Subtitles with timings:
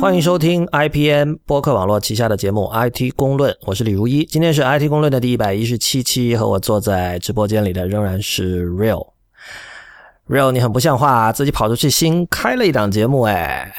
[0.00, 4.24] 欢迎收听 IPN 播客网络旗下的节目 IT 公论，我是李如一。
[4.24, 9.08] 今天是 IT 公论的第一百一十七期，和我坐在直播间里的仍然是 Real。
[10.28, 13.72] Real，你很不像话，自己跑出去新开了一档节目，哎，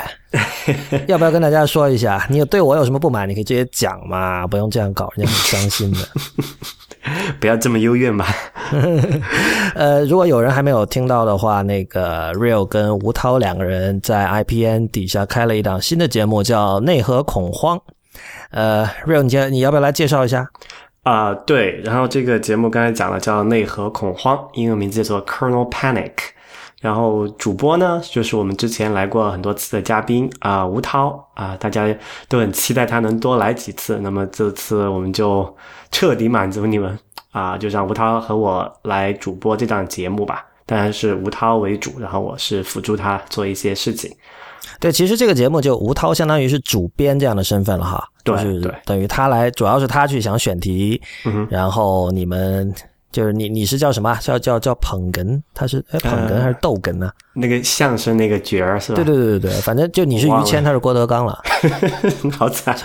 [1.08, 2.26] 要不要跟大家说一下？
[2.30, 3.30] 你有对我有什么不满？
[3.30, 6.00] 你可以直接讲嘛，不用这样搞，人家很伤心的。
[7.40, 8.26] 不要这么幽怨嘛。
[9.76, 17.78] 呃，如果有人还没有听到的话，那个 Real 跟吴涛两个人在 IPN 底下开了一档新的节目，叫《内核恐慌》。
[18.50, 20.50] 呃，Real，你你要不要来介绍一下？
[21.04, 21.80] 啊，对。
[21.84, 26.12] 然后这个节目刚才讲了，叫《内核恐慌》，英文名字叫做 Kernel Panic。
[26.82, 31.94] 然后主播呢，就是我们之前来过很多次的嘉宾啊，吴涛啊，大家
[32.30, 34.00] 都很期待他能多来几次。
[34.00, 35.54] 那么这次我们就
[35.92, 36.98] 彻底满足你们
[37.32, 40.46] 啊，就让吴涛和我来主播这档节目吧。
[40.66, 44.10] 当然是吴涛为主，然后我是辅助他做一些事情。
[44.80, 51.02] 对，其实这个节目就吴涛相当于是主编这样的身份了哈，对就是等于他来，主要是他去想选题，
[51.50, 52.74] 然后你们。
[53.12, 54.16] 就是你，你是叫什么？
[54.22, 55.42] 叫叫叫捧哏？
[55.54, 57.12] 他是哎捧哏还是逗哏呢？
[57.34, 58.96] 那个相声那个角儿是吧？
[58.98, 61.42] 对对对对对，反正就你是于谦，他是郭德纲了，
[62.38, 62.76] 好惨，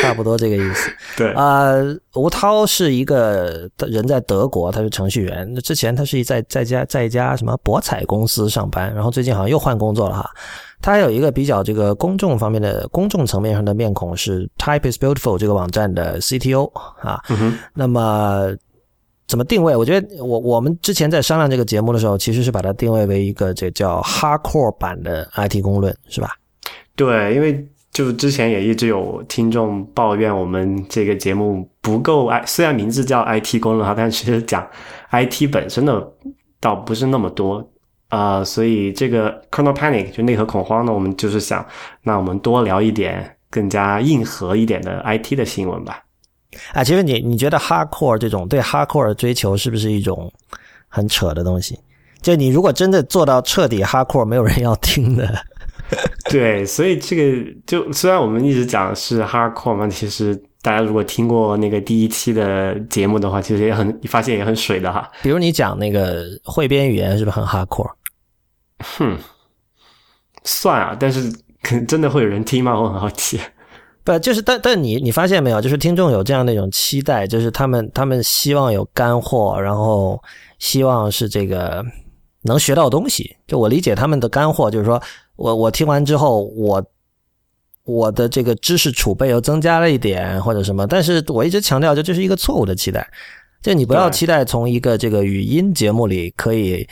[0.00, 0.90] 差不多这个意思。
[1.18, 1.72] 对啊，
[2.14, 5.50] 吴涛是一个人在德国，他是程序员。
[5.54, 10.30] 那之前他是在在家在一家什么博彩公司上班，然后最近好像又换工作了哈。
[10.80, 17.20] 他还有一个比较这个公众方面的公众层面上的面孔是 Type is Beautiful 这个网站的 CTO 啊。
[17.74, 18.54] 那么。
[19.26, 19.74] 怎么定位？
[19.74, 26.30] 我觉得我我们之前在商量这个节目的时候，其实是把它定位为一个这叫 hardcore 版的 IT 公论，是吧？
[26.94, 34.68] 对，因为就之前也一直有听众抱怨我们这个节目不够 I，虽然名字叫 IT 公论哈，但其实 讲
[35.10, 36.12] IT 本身的
[36.60, 37.66] 倒不是那么多
[38.08, 41.66] 啊，所以这个 kernel panic 就内核恐慌呢，我们就是想，
[42.02, 46.03] 那我们多聊一点更加硬核一点的 IT 的新闻吧。
[46.72, 50.32] 啊，其实你你觉得 hardcore 这种对 hardcore 的追求是不是一种
[50.88, 51.78] 很扯的东西？
[52.22, 55.44] 就你如果真的做到彻底 hardcore，没有人要听的。
[56.30, 65.10] 对，所以这个就虽然我们一直讲是 hardcore 嘛，其实大家如果听过那个第一期的节目的话，其实也很发现也很水的哈。
[65.22, 67.90] 比如你讲那个汇编语言是不是很 hardcore？
[68.78, 69.18] 哼，
[70.44, 71.30] 算啊，但是
[71.62, 72.80] 可能真的会有人听吗？
[72.80, 73.38] 我很好奇。
[74.04, 80.22] 不，就是但但你你发现没有，就是听众有这样的一种期待，就是他们他们希望有干货，然后
[80.58, 81.82] 希望是这个
[82.42, 83.34] 能学到东西。
[83.46, 85.02] 就我理解他们的干货，就是说
[85.36, 86.84] 我我听完之后，我
[87.84, 90.86] 我的这个知识储备又增加了一点或者什么。
[90.86, 93.08] 但是我一直强调，就这是一个错误的期待，
[93.62, 96.86] 就你不要期待从一个这个语音节目里可以。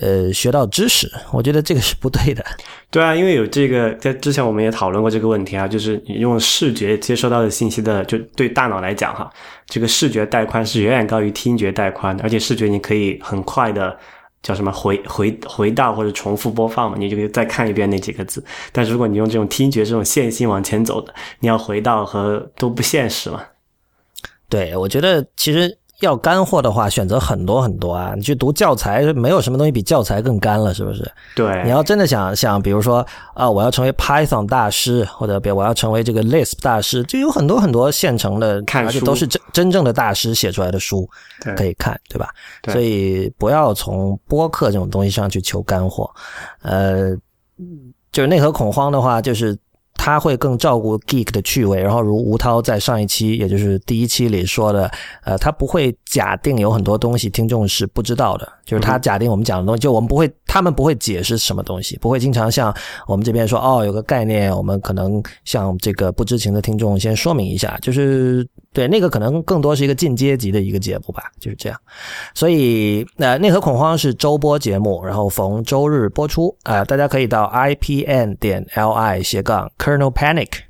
[0.00, 2.44] 呃，学到知识，我觉得这个是不对的。
[2.90, 9.28] 对啊，因为有这个，在之前我们也讨论过这个问题啊，就是你用视觉接收到的信息的，就对大脑来讲哈，
[9.66, 13.98] 这个视觉带宽是远远高于听觉带宽的，而且视觉你可以很快的
[14.42, 18.42] 叫什么回回回到或者重复播放嘛，你就可以再看一遍那几个字。
[18.70, 23.42] 但是如果你用这种听觉这种线性往前走的，你要回到和都不现实嘛。
[24.48, 25.79] 对，我觉得其实。
[26.00, 28.14] 要干货的话，选择很多很多啊！
[28.16, 31.10] 你去读教材，没有什么东西比教材更干了，是不是？
[31.36, 31.62] 对。
[31.64, 41.08] 你要真的想想，比如说啊，我要成为 Python 大师，或者别我要成为这个 Lisp 大师，就有很多很多现成的，看而且都是真真正的大师写出来的书
[41.56, 42.30] 可以看，对吧？
[42.72, 46.10] 所以不要从播客这种东西上去求干货。
[46.62, 47.14] 呃，
[48.10, 49.56] 就是内核恐慌的话，就是。
[50.02, 54.90] 他会更照顾 geek 的趣味，然后如吴涛在上一期，也就是第一期里说的，
[55.24, 62.72] 呃，他不会假定有很多东西听众是不知道的，就是他假定我们讲的东西，就我们不会，他们不会解释什么东西，不会经常像
[63.08, 68.46] 我们这边说，哦，有个概念，我们可能向这个不知情的听众先说明一下，就是。
[68.72, 71.76] 对，那个可能更多是一个进阶级的一个节目吧，就是这样。
[72.36, 76.56] 所以，呃，内核恐慌是周播节目，然后逢周日播出。
[76.62, 80.69] 啊，大家可以到 i p n 点 l i 斜杠 kernel panic。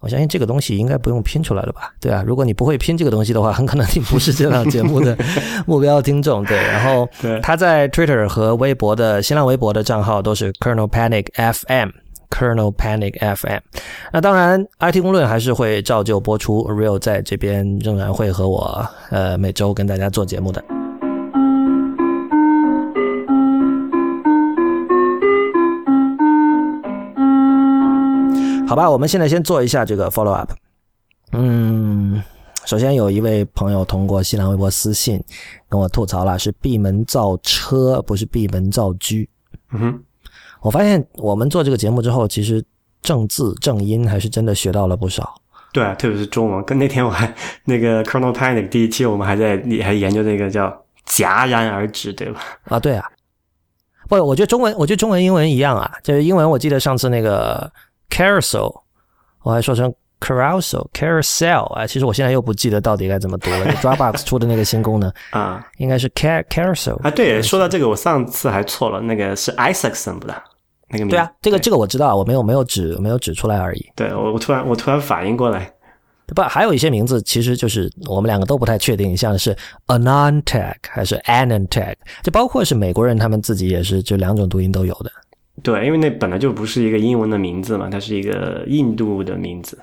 [0.00, 1.92] 我相信这个东西应该不用拼出来了吧？
[2.00, 5.16] 对啊，如果你不会拼这个东西的话，很可能你不是这档节目的
[5.66, 6.44] 目标听众。
[6.44, 7.08] 对，然后
[7.42, 11.90] 他在 Twitter 和微博的新浪微博的账号都是 kernel panic fm。
[12.30, 13.58] Kernel Panic FM，
[14.12, 16.62] 那当然，IT 公论还是会照旧播出。
[16.68, 20.62] Real 在这边仍然会和我呃每周跟大家做节目的。
[28.68, 30.52] 好吧，我们现在先做一下这个 follow up。
[31.32, 32.22] 嗯，
[32.66, 35.18] 首先有一位朋友通过新浪微博私信
[35.70, 39.16] 跟我吐槽了，是闭门造车，不是闭门造车。
[39.72, 40.04] 嗯哼。
[40.60, 42.62] 我发现我们做这个节目之后，其实
[43.00, 45.34] 正字正音，还是真的学到了不少。
[45.72, 46.62] 对啊，特别是中文。
[46.66, 47.32] 跟那天我还
[47.64, 50.68] 那个 Colonel Panic 第一期，我们还在还研究那个叫
[51.06, 52.40] 戛然而止，对吧？
[52.64, 53.02] 啊，对啊。
[54.08, 55.90] 不，我觉得中文，我觉得中文英文一样啊。
[56.02, 57.70] 就是英文，我记得上次那个
[58.10, 58.82] Carousel，
[59.42, 61.86] 我还说成 Carousel，Carousel 啊。
[61.86, 63.66] 其实我现在又不记得到底该怎么读了。
[63.82, 67.10] Dropbox 出的那个新功能啊，应该是 Car Carousel 啊。
[67.10, 70.34] 对，说到这个，我上次还错了，那个是 Isaacson 不的。
[70.90, 73.86] 那个对啊，这个这个我知道，我没有没有指没有指出来而已。
[73.94, 75.70] 对我我突然我突然反应过来，
[76.34, 79.54] 不还有一些名字其实就是我们两个都不太确定，像是
[79.86, 85.12] Anantech 还是 Anantech，就包括是美国人他们自己也是就两种读音都有的。
[85.62, 89.78] 对，因为那本来就不是一个英文的名字嘛，它是一个印度的名字。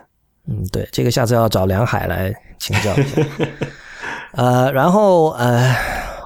[0.48, 3.22] 嗯，对，这个下次要找梁海来请教一下。
[4.34, 5.76] 呃，然后呃，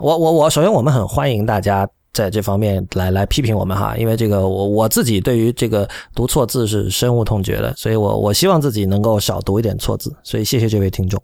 [0.01, 1.87] 我我我首先我们很欢迎大家。
[2.11, 11.21] 在这方面来来批评我们哈，因为这个我我自己对于这个读错字是深恶痛绝的，所以我我希望自己能够少读一点错字，所以谢谢这位听众。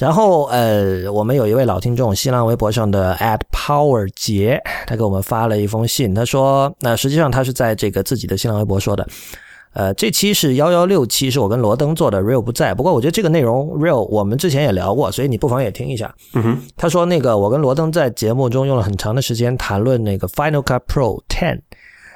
[0.00, 9.06] 然后呃，我们有一位老听众，新浪微博上的 at power 杰，他给我们发了一封信，他说，那实际上他是在这个自己的新浪微博说的。
[9.74, 12.72] 呃，这期是幺幺六期，是我跟罗登做的，Real 不在。
[12.72, 16.12] 不过我觉得这个内容 Real 我们之前也聊过，所以你不妨也听一下。
[16.32, 21.60] 嗯哼，他说那个我跟罗登在节目中用了很长的时间谈论那个 Final Cut Pro Ten，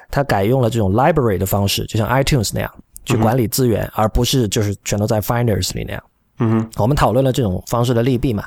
[0.09, 2.69] 他改用了这种 Library 的方式，就像 iTunes 那样
[3.05, 6.03] 去管理资源，而不是就是全都在 Finders 里那样。
[6.39, 8.43] 嗯哼，我们讨论了这种方式的利弊嘛。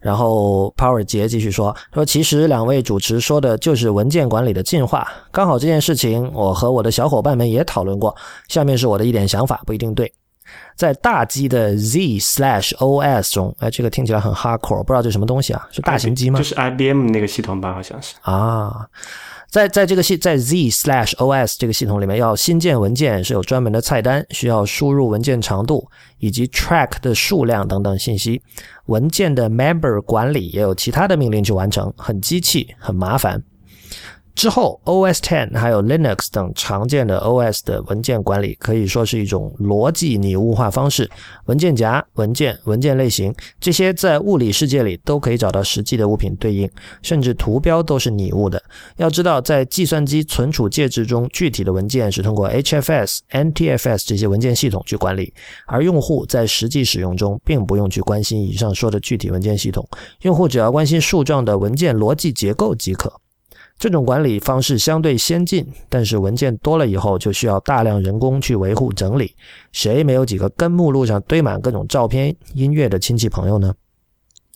[0.00, 5.06] 然后 Power 杰继续说说，其实两位主持说的就是文件管理的进化。
[5.30, 8.14] 刚好这件事情，我和我的小伙伴们也讨论过。
[8.48, 10.12] 下面是我的一点想法，不一定对。
[10.76, 15.66] 在大机的 Z slash OS 中，哎，这个听起来很 hardcore，不知道这什么东西啊？
[15.70, 16.38] 是大型机吗？
[16.38, 18.86] 就是 IBM 那个系统吧，好像是啊。
[19.52, 25.86] 在在这个系在 Z slash OS 这个系统里面，要新建文件是有专门的菜单，需要输入文件长度
[26.20, 28.40] 以及 track 的数量等等信息。
[28.86, 33.42] 文件的 member 管理也有其他的命令去完成，很机器，很麻烦。
[34.34, 41.08] 之后，OS Ten 还有 Linux 等常见的 OS 的文件管理可以说是一种逻辑拟物化方式。
[41.46, 46.68] 文件夹、文件、文件类型这些在物理世界里都可以找到实际的物品对应，
[47.02, 48.60] 甚至图标都是拟物的。
[48.96, 55.32] 要知道，在计算机存储介质中，具体的文件是通过 HFS、NTFS 这些文件系统去管理，
[55.66, 59.86] 而用户在实际使用中并不用去关心以上说的具体文件系统，
[60.22, 63.21] 用户只要关心树状的文件逻辑结构即可。
[63.82, 69.34] 这种管理方式相对先进，但是文件多了以后就需要大量人工去维护整理。
[69.72, 73.74] 谁没有几个根目录上堆满各种照片、音乐的亲戚朋友呢？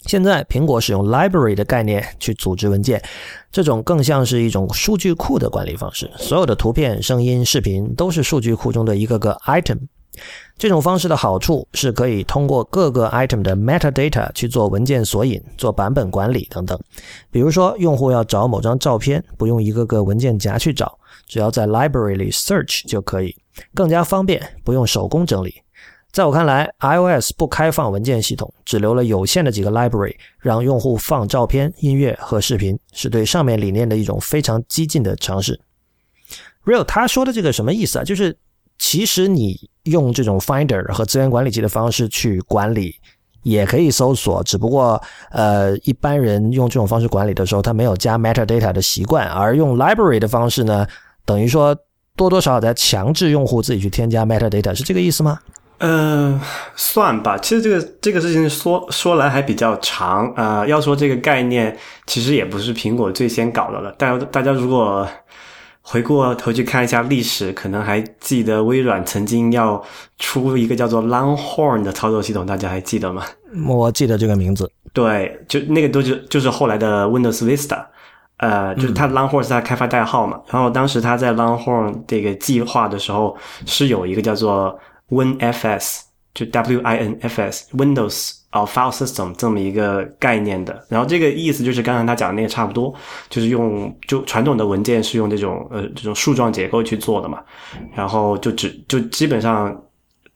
[0.03, 3.03] 现在苹果使用 library 的概念去组织文件，
[3.51, 6.09] 这种更像是一种数据库的管理方式。
[6.17, 9.81] 所有的图片、声音、视频都是数据库中的一个个 item。
[10.59, 16.79] 这种方式的好处是可以通过各个 item 的 metadata 去做文件索引、做版本管理等等。
[17.31, 23.37] 比如说，用户要找某张照片，不用一个个文件夹去找，只要在 library 里 search 就可以，
[23.75, 25.55] 更加方便，不用手工整理。
[26.13, 35.61] 在我看来，iOS 不开放文件系统，只留了有限的几个 library，让用户放照片、音乐和视频，是对上面理念的一种非常激进的尝试。
[36.65, 38.03] Real 他说的这个什么意思啊？
[38.03, 38.35] 就是
[38.79, 39.71] 其实你。
[39.87, 42.93] 用这种 Finder 和资源管理器的方式去管理，
[43.45, 44.43] 也可以搜索。
[44.43, 50.85] 只不过，呃，一般人用这种方式管理的时候，他没有加 metadata 的习惯，而用 Library 的方式呢，
[51.25, 51.73] 等于说
[52.17, 55.39] 多多少少在强制用户自己去添加 metadata，是这个意思吗？
[55.79, 56.41] 嗯，
[56.75, 57.39] 算吧。
[57.39, 60.67] 其实这个这个事情说说来还比较长啊。
[60.67, 61.79] 要说这个概念，
[62.09, 63.93] 其实也不是苹果最先搞的了。
[63.93, 65.09] 大家大家如果。
[65.89, 69.81] 回过头去看一下历史，可能还记得微软曾经要
[70.19, 73.25] 出一个叫做 Longhorn 的操作系统，大家还记得吗？
[73.69, 74.69] 我记得这个名字。
[74.93, 77.85] 对，就那个都是就是后来的 Windows Vista，
[78.39, 80.41] 呃，就是它 Longhorn 是它开发代号嘛。
[80.51, 84.77] 然后当时它在 Longhorn 这个计划的时候，是有一个叫做
[85.11, 86.01] WinFS，
[86.35, 88.33] 就 W-I-N-F-S Windows。
[88.57, 92.95] 到，file system 这么一个概念的，然后这个意思就是刚才他讲的那个差不多，
[93.29, 97.41] 就是用就传统的文件是用这种呃这种树状结构去做的嘛，
[97.95, 99.77] 然后就只就基本上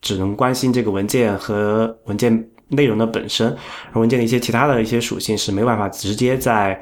[0.01, 2.31] 只能关心这个文件和文件
[2.67, 3.55] 内容的本身，
[3.91, 6.79] 而文件的一些其他的一些属性是没办法直接在。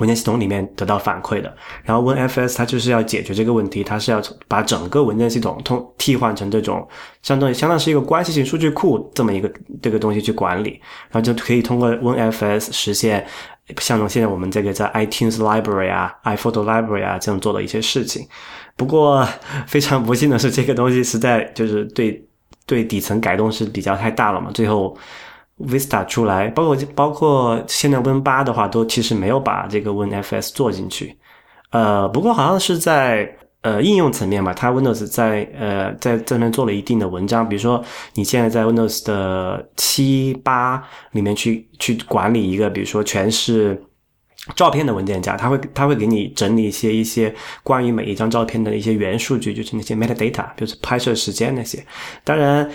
[0.00, 1.54] 文件系统里面得到反馈的，
[1.84, 6.86] 然后 WinFS 它就是要解决这个问题，它是要把整个文件系统通替换成这种
[7.22, 10.80] 相当于相当于是一个关系型数据库这么一个这个东西去管理，
[11.10, 13.24] 然后就可以通过 WinFS 实现
[13.78, 18.26] 像现在我们这个在 iTunes Library 啊、iPhoto Library 啊这样做的一些事情。
[18.76, 19.26] 不过
[19.66, 22.26] 非常不幸的是，这个东西实在就是对
[22.64, 24.50] 对底层改动是比较太大了嘛。
[24.54, 24.96] 最后
[25.60, 31.16] Vista 出来，包括包括现在 Win 八的话，都其实没有把这个 WinFS 做进去。
[31.70, 33.36] 呃，不过好像是在。
[33.62, 43.78] 呃，应用层面嘛，它 Windows 在呃在这边做了一定的文章，比如说你现在在 Windows 的七八里面去去管理一个，比如说全是
[44.56, 51.84] 照片的文件夹，它会它会给你整理一些一些关于每一张照片的一些元数据，就是那些 metadata，比如拍摄时间那些。
[52.24, 52.66] 当然，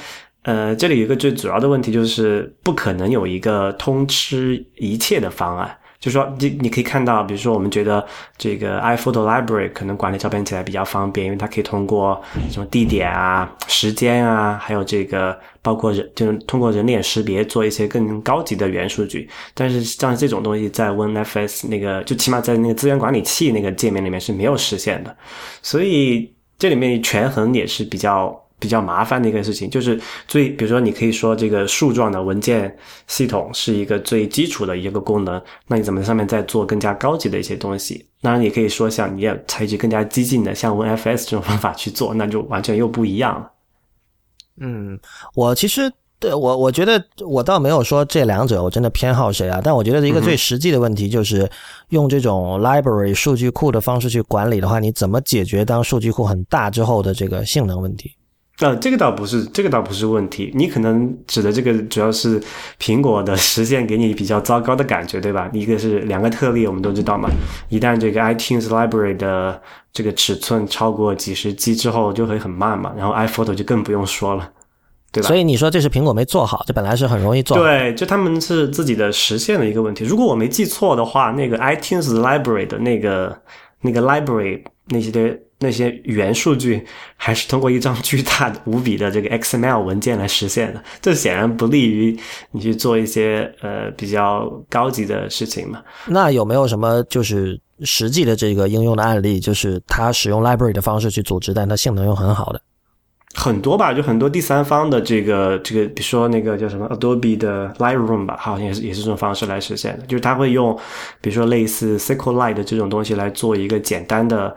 [0.46, 5.76] 呃，这里有一个最主要的问题，就是不可能有一个通吃一切的方案。
[6.00, 8.06] 就说，你你可以看到，比如说，我们觉得
[8.38, 12.22] 这个 iPhoto Library 可能管理照片起来比较方便，因为它可以通过
[12.52, 19.28] 什么地点啊、时间啊，还有这个包括人，就是通过人脸识别做一些更高级的元数据。
[19.56, 25.18] 但是像这种东西在 WinFS 那个，就起码在那个资源管理器那个界面里面是没有实现的，
[25.64, 28.40] 所以这里面权衡也是比较。
[28.66, 38.04] 比较麻烦的一个事情，就是最，比如说，你可以说这个树状的文件系统是一个最基础的一个功能，那你怎么在上面再做更加高级的一些东西？
[38.24, 43.52] 当然，你可以说像你也采取更加激进的，像 WinFS 这种方法去做，那就完全又不一样了。
[44.60, 45.00] 嗯，
[45.36, 51.48] 我其实对我我觉得我倒没有说这两者我真的偏好谁啊，但我觉得一个最实际的问题就是
[51.90, 58.16] 用这种 library 数据库的方式去管理的话，你怎么解决当数据库很大之后的这个性能问题？
[58.62, 60.50] 呃，这个倒不是，这个倒不是问题。
[60.56, 62.42] 你可能指的这个主要是
[62.80, 65.50] 苹果的实现给你比较糟糕的感觉，对吧？
[65.52, 67.30] 一个是两个特例，我们都知道嘛。
[67.68, 72.94] 一旦这个 iTunes Library 的这个尺寸超过几十 G 之后，就会很慢嘛。
[72.98, 74.50] 然后 iPhoto 就更不用说了，
[75.12, 75.28] 对吧？
[75.28, 77.58] 所以你说这是苹果没做好，这本来是很容易做。
[77.58, 80.06] 对，就他们是自己的实现的一个问题。
[80.06, 83.38] 如果我没记错的话，那个 iTunes Library 的那个
[83.82, 85.42] 那个 library 那些。
[85.66, 86.86] 那些元数据
[87.18, 92.16] 还是通过一张巨大的无比的这个 XML 文件来实现的，这显然不利于
[92.52, 95.82] 你去做一些呃比较高级的事情嘛。
[96.06, 102.62] 那有没有什么就是实际的这个应用的案例，就是它使用 library 的方式去组织，但它性能又很好的？
[103.38, 110.74] 很多吧，就很多第三方的这个这个，比如说那个叫什么 Adobe 的 Lightroom 吧，好像也是也是这种方式来实现的，就是它会用
[111.20, 114.56] 比如说类似 SQLite 的这种东西来做一个简单的。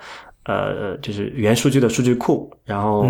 [0.48, 3.06] 呃，就是原数据的数据库，然后，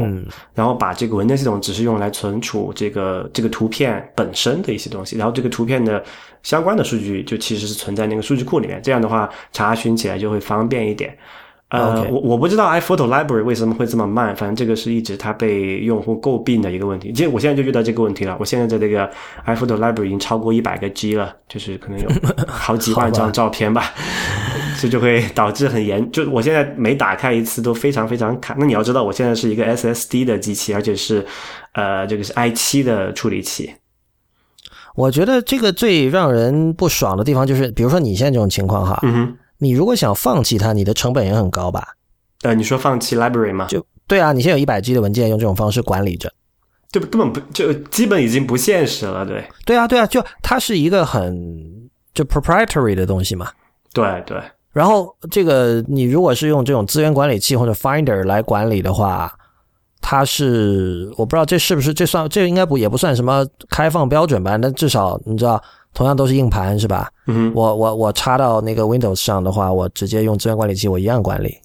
[0.54, 6.02] 然后把这个文件系统只是用来存储这个这个图片本身的一些东西，然后这个图片的
[6.42, 11.16] 相关的数据就其实是存在那个数据库里面，这样的话查询起来就会方便一点。
[11.70, 17.12] 呃，我我不知道 iPhoto Library 为什么会这么慢，反正这个是一直它被用户诟病的一个问题。
[17.12, 19.06] 其实我现在就遇到这个问题了，我现在的这个
[19.46, 22.08] iPhoto Library 已经超过一百个 G 了，就是可能有
[22.48, 23.92] 好几万张照片吧，
[24.80, 26.10] 这就会导致很严。
[26.10, 28.56] 就我现在每打开一次都非常非常卡。
[28.58, 31.26] 那你要知道，我现在是一个 SSD 的机器，而且是
[31.74, 33.70] 呃这个是 i7 的处理器。
[34.94, 38.98] 我觉得这个最让人不爽的地方就是，比如说你现在这种情况哈。
[39.02, 39.36] 嗯哼。
[39.58, 41.94] 你如果想放弃它，你的成本也很高吧？
[42.42, 43.66] 呃，你说放弃 library 吗？
[43.68, 46.32] 就对啊，你现在有一百 G 的文件，用这种方式管理着，
[46.92, 49.44] 就根本不就基本已经不现实了，对？
[49.66, 53.50] 对啊，对啊，就它是一个很就 proprietary 的东西嘛。
[53.92, 54.40] 对对。
[54.72, 59.36] 然后这个你如果是用这种资源管理器或者 Finder 来管理的话，
[60.00, 64.56] 它是我不知道这是不是这算这应该不也不算什么开放标准吧？
[64.56, 65.60] 那至少你知道。
[65.94, 67.10] 同样都是硬盘是吧？
[67.26, 71.58] 嗯，我我我插到那个 Windows 上的话，我直接用资源管理器，我一样管理。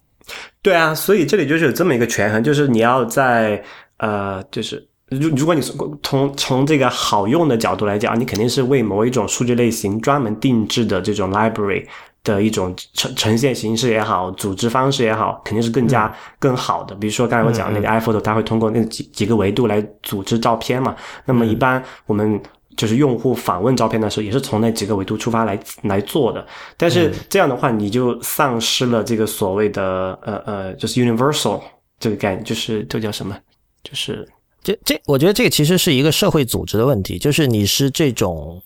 [0.62, 3.62] 对啊，所以这里就是有这么一个权衡，就是你要在
[3.98, 5.60] 呃，就是如如果你
[6.02, 11.86] 从从这个好用的角度来讲，你肯定是为某一种数据类型专门定制的这种 library
[12.24, 16.94] 的一种呈呈现形式也好，组织方式也好，肯定是更加更好的。
[16.94, 20.96] 比如说刚才我讲那个 iPhoto，它会通过那几几个维度来组织照片嘛。
[21.26, 22.40] 那么一般我们。
[22.76, 26.46] 就是用户访问照片的时候，也是从那几个维度出发来来做的。
[26.76, 31.60] 但是这样的话，你就丧失了这个所谓的呃呃，就是 universal
[31.98, 33.36] 这个概念，就是这叫什么？
[33.82, 34.28] 就是
[34.62, 37.18] 这这，我觉得这个其实是一个社会组织的问题。
[37.18, 38.62] 就是你是这种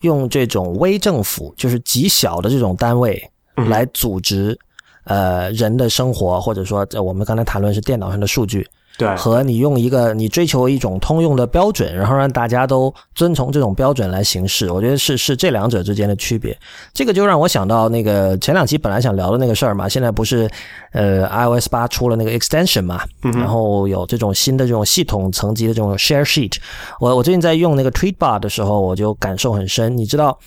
[0.00, 3.30] 用这种微政府，就是极小的这种单位
[3.68, 4.58] 来组织
[5.04, 8.66] 呃人的生活，或者说我们刚才谈论是电脑上的数据。
[8.96, 16.56] 对，和你用一个你追求一种通用的标准，然后让大家都遵从这种标准来行事，我觉得是是这两者之间的区别。
[16.92, 20.48] 这个就让我想到那个前两期本来想聊的那个事儿嘛，现在不是
[20.92, 26.56] 呃 iOS 八出了那个 extension 嘛，然后有这种新的这种系统层级的这种 share sheet。
[27.00, 29.96] 我我最近在用那个 Tweetbar 的时候，我就感受很深。
[29.96, 30.38] 你知道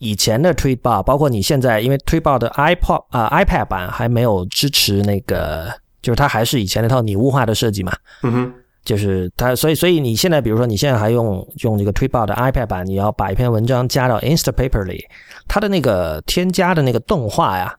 [0.00, 5.83] 以前的 Tweetbar，包括你现在，因为 Tweetbar 的 iPod 啊 iPad 版还没有支持那个。
[6.04, 7.96] 就是它还是以前那套拟物化的设计嘛。
[8.22, 15.02] 嗯哼，就是它，所以所以你现在比如说你现在还用用这个 Tweetbot 的 iPad 版，你要把一篇文章加到 Instapaper 里，
[15.48, 17.74] 它的那个添加的那个动画呀，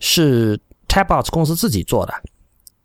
[0.00, 2.14] 是 Tabbots 公司自己做的。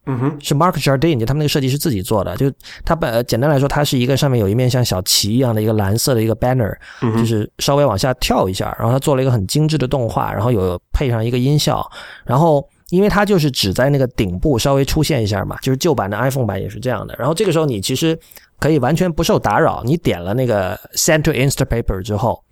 [0.07, 2.35] 嗯哼，是 Mark Jardine，他们那个设计是自己做的。
[2.35, 2.51] 就
[2.83, 6.75] 它本简单来说，它是一个上面有一面像小旗一样的一个蓝色的一个 banner，
[7.15, 11.87] 就是稍微往下跳一下，然后它做了一个很精致的动画，然后有配上一个音效，
[12.25, 17.15] 然后因为它就是只在那个顶部稍微出现一下嘛，就是旧版的 iPhone 版也是这样的。
[17.17, 18.17] 然后这个时候你其实
[18.59, 22.43] 可以完全不受打扰，你点了那个 Send to Instapaper 之后。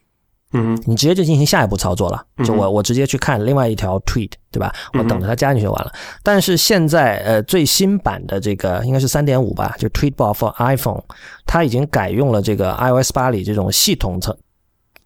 [0.51, 4.74] 嗯，你直接就进行下一步操作了，就我我直接去看另外一条 tweet，对吧？
[4.93, 5.93] 我等着它加进去就完了。
[6.24, 11.03] 但是现在呃最新版的这个应该是三点五吧，就 Tweetbot for iPhone，
[11.46, 14.36] 它已经改用了这个 iOS 八里这种系统层，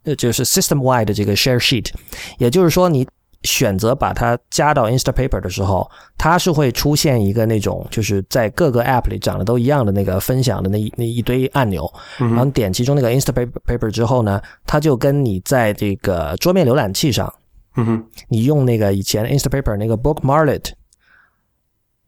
[0.06, 1.90] 呃就是 system wide 的这个 share sheet，
[2.38, 3.06] 也就是说你。
[3.44, 17.32] 选择把它加到 Instapaper 的时候，它是会出现一个那种就是在各个 App 里长得都一样的那个分享的那那一堆按钮，然后点其中那个 Instapaper 之后呢，它就跟你在这个桌面浏览器上，
[17.76, 20.72] 嗯哼，你用那个以前 Instapaper 那个 Bookmarklet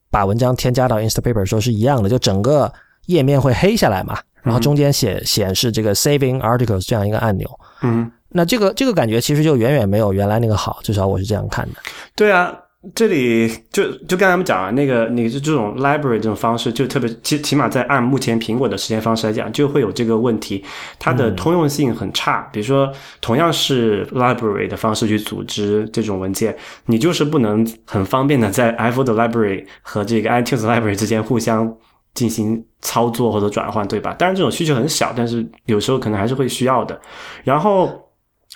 [0.09, 2.71] 把文章添加到 Instapaper 时候是一样的，就整个
[3.07, 8.09] 页面会黑下来嘛，然后中间显显示这个 Saving Articles 这样一个按钮，嗯。
[8.37, 11.75] 那这个这个感觉其实就远远没有原来那个好，至少我是这样看的。
[12.17, 12.53] 对啊，
[12.93, 20.63] 这里就就刚才我们讲啊，那个你是这种 library 这种方式，就特别起起码在按目前苹果的实现方式来讲，就会有这个问题，
[20.99, 22.47] 它的通用性很差。
[22.51, 26.53] 比如说，同样是 library 的方式去组织这种文件，
[26.87, 31.73] 你就是不能很方便的在 iPhone 的 library 和这个 iTunes library 之间互相
[32.13, 34.13] 进行操作或者转换，对吧？
[34.19, 36.99] 当然这种需求很小，但是有时候可能还是会需要的。
[37.45, 38.04] 然后。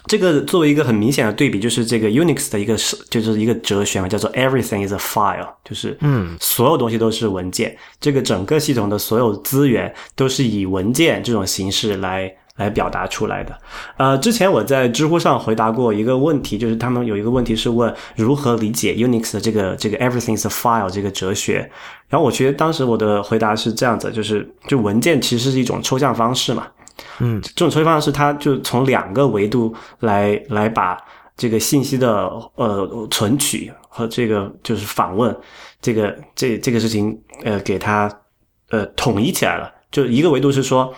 [0.05, 7.77] 这个作为一个很明显的对比，就是这个 Unix 的一个是，就是一个哲学嘛，叫做 Everything is a file，就是嗯，所有东西都是文件。
[7.99, 13.57] 这个整个系统的所有资源都是以文件这种形式来来表达出来的。
[13.97, 21.69] 呃，之前我在知乎上回答过一个问题，就是他们有一个问题是问如何理解 Unix 的这个这个 Everything is a file 这个哲学。
[22.07, 26.65] 然后我觉得当时我的回答是这样子，就是就文件其实是一种抽象方式嘛。
[27.19, 30.97] 嗯，这种处理方式，它就从两个维度来来把
[31.35, 35.35] 这个信息的呃存取和这个就是访问
[35.81, 38.11] 这个这这个事情呃给它
[38.69, 39.71] 呃统一起来了。
[39.91, 40.93] 就一个维度是说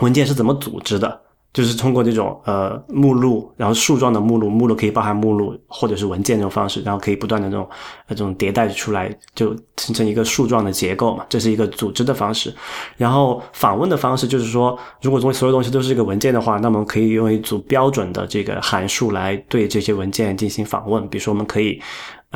[0.00, 1.22] 文件是怎么组织的。
[1.56, 7.66] 就是通过这种呃目录，然后树状的目录，目录可以包含目录或者是文件这种方式，然后可以不断的这种
[8.08, 12.54] 这种迭代出来，就形成一个树状的结构嘛，这是一个组织的方式。
[12.98, 21.08] 然后访问的方式就是说，如果东所有东西都是一个文件的话，那么可以用一组标准的这个函数来对这些文件进行访问。
[21.08, 21.80] 比如说，我们可以。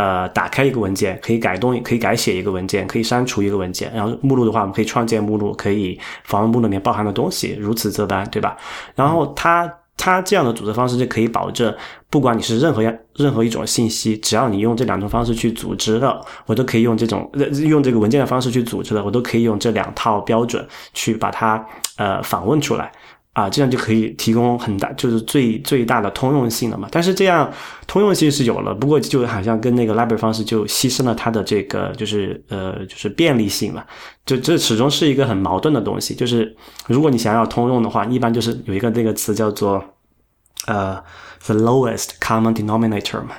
[0.00, 3.92] 呃，打开一个文件，可以改动，可以改写一个文件，可以删除一个文件。
[3.94, 8.56] 然后目录的话，我们可以创建目录，可以访问目录里面包含的东西，如此这般，对吧？
[8.94, 11.74] 然后它它这样的组织方式就可以保证，
[12.08, 17.30] 不管你是任何样任何一种信息，只要你用这两种方式去组织的，我都可以用这种
[17.68, 21.62] 用这个文件的方式去组织的，我都可以用这两套标准去把它
[21.98, 22.90] 呃访问出来。
[23.40, 26.88] 啊，这样就可以提供很大，就是最最大的通用性了嘛。
[26.90, 27.50] 但是这样
[27.86, 33.82] 通用性是有了，不过就好像跟那个 library 方式就牺牲了它的这个，就是呃，就是便利性嘛。
[34.26, 36.14] 就这始终是一个很矛盾的东西。
[36.14, 36.54] 就是
[36.86, 39.82] 如果你想要通用的话，一般就是有一个那个词叫做
[40.66, 41.02] 呃
[41.46, 43.30] the lowest common denominator 嘛。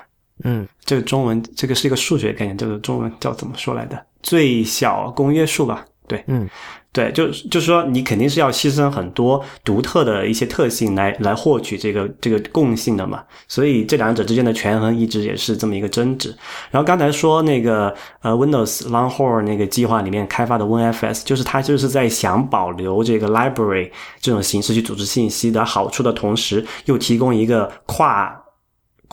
[0.43, 4.03] 嗯，这个中文这个是一个数学概念，这个中文叫怎么说来的？
[4.23, 5.85] 最小公约数吧。
[6.07, 6.49] 对，嗯。
[6.93, 16.35] 对，就就是说，你肯定是要牺牲很多独特的一些特性来来获取这个这个共性的嘛，所以这两者之间的权衡一直也是这么一个争执。
[16.69, 28.40] 然后刚才说那个呃，Windows Longhorn 那个计划里面开发的 WinFS，就是它就是在想保留这个 library 这种形式去组织信息的好处的同时，又提供一个跨。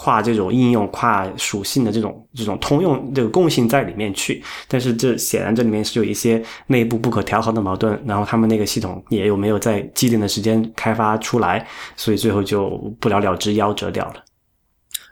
[0.01, 14.25] 跨这种应用、跨属性的这种这种通用这个共性在里面去，但是这显然这里面是有一些内部不可调和的矛盾，然后他们那个系统也有没有在既定的时间开发出来，所以最后就不了了之，夭折掉了。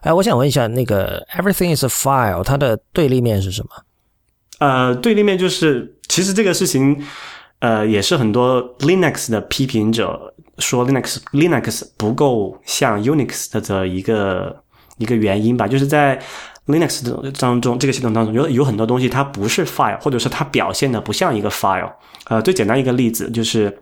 [0.02, 3.70] 哎，我想问一下，那个 Everything is a file，它的对立面是什么？
[4.60, 7.02] 呃，对立面就是其实这个事情，
[7.58, 14.62] 呃，也是很多 Linux 的批评者说 Linux Linux 不够像 Unix 的一个。
[14.98, 16.20] 一个原因吧，就是在
[16.66, 21.92] Linux 当中，这个系统当中有有很多东西它不是 file，或者说它表现的不像一个 file。
[22.28, 23.78] 呃，最简单一个例子就是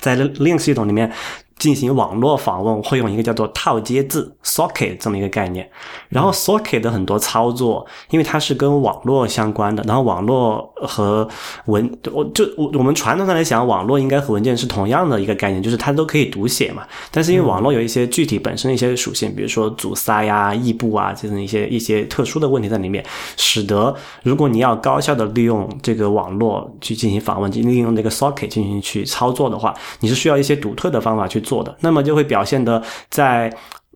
[0.00, 1.10] 在 Linux 系统里面，
[1.58, 5.68] 进行网络访问会用一个叫做套接字 socket 这么一个概念，
[6.08, 11.28] 然后 socket 的很多操作，因为它是跟网络相关的，然后网络和
[11.66, 16.86] 文，我就我我们传统上来讲，网络应该和文件是同样的一个概念，就是它都可以读写嘛。
[17.10, 23.04] 但是因为网络有一些具体本身的一些属性，比如说阻塞呀、异步啊这种一些一些特殊的问题在里面，
[23.36, 23.92] 使得
[24.22, 31.42] 如果你要高效的利用这个网络去进行访问，利用那个 socket 进行去操作的话，你是需要一些独特的方法去。
[31.48, 33.50] 做的，那么就会表现的在，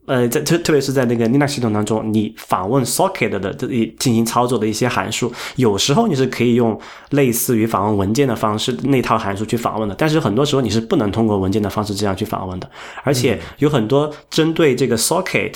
[0.06, 12.70] 呃，在特特别是在那个 Linux 系统当中，你访问 socket 的这里进行操作的一些函数，有时候你是可以用类似于访问文件的方式那套函数去访问的，但是很多时候你是不能通过文件的方式这样去访问的，
[13.04, 15.54] 而且有很多针对这个 socket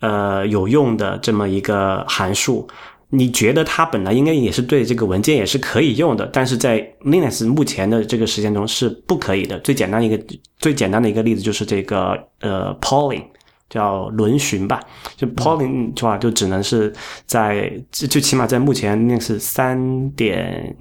[0.00, 2.68] 呃有用的这么一个函数。
[3.10, 9.58] 你觉得它本来应该也是对这个文件也是可以用的，但是在 Linux 目前的这个实践中是不可以的。
[9.60, 10.22] 最简单一个
[10.58, 13.24] 最简单的一个例子就是这个呃 polling
[13.70, 14.80] 叫轮询吧，
[15.16, 16.92] 就 polling 的话就只能是
[17.24, 20.76] 在就起码在目前 Linux 三点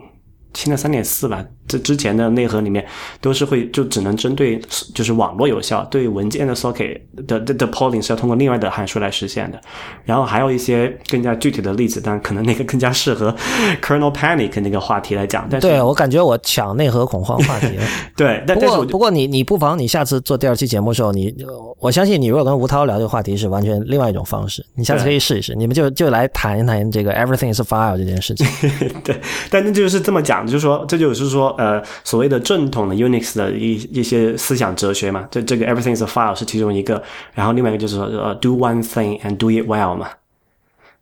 [0.54, 1.46] 现在三点四吧。
[1.68, 2.86] 这之前的内核里面
[3.20, 4.60] 都是会就只能针对
[4.96, 9.60] 就是网络有效，对文件的 socket 的的的 polling 是要通过另外的函数来实现的。
[10.06, 13.36] 然后还有一些更加具体的例子，但可能那个更加适合
[13.82, 15.46] kernel panic 那个话题来讲。
[15.50, 17.84] 但是对我感觉我抢内核恐慌话题了。
[18.16, 21.36] 对，但不过不过你你不妨你下次做第二期节目的时候，你
[21.80, 28.48] 我相信你如果跟吴涛聊这个话题是完全另外一种方式，你下次可以试一试，你们就就来谈一谈这个 everything is file 这件事情。
[29.04, 31.57] 对，但那就是这么讲，就是说这就是说。
[31.58, 37.02] 呃，所谓的正统的 Unix 的一一些思想哲学嘛，这这个 Everything is a file 是其中一个，
[37.34, 40.10] 然后另外一个就是说呃，Do one thing and do it well 嘛。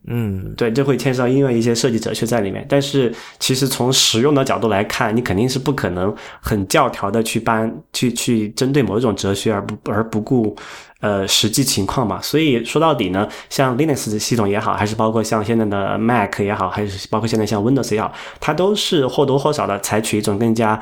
[0.07, 2.63] 嗯，对，这会牵涉到因为一些设计哲学在里面。
[2.69, 10.55] 但是其实从实用的角度来看，你肯定是不可能很教条的去搬去去针对某一种哲学而不而不顾
[10.99, 12.21] 呃实际情况嘛。
[12.21, 20.79] 所以说到底呢，像 Linux 的系统也好，还是包括像现在的 Mac 也好，还是包括现在像 Windows 也好，它都是或多或少的采取一种更加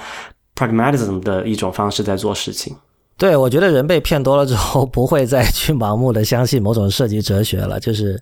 [0.55, 2.75] pragmatism 的一种方式在做事情。
[3.17, 8.21] 对，我觉得人被骗多了之后，不会再去盲目的相信某种设计哲学了，就是。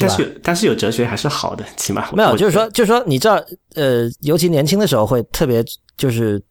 [0.00, 2.36] 但是，但是有哲学还是好的，起码没有。
[2.36, 3.42] 就是说，就是说，你知道，
[3.74, 5.64] 呃，尤其年轻的时候会特别
[5.96, 6.42] 就是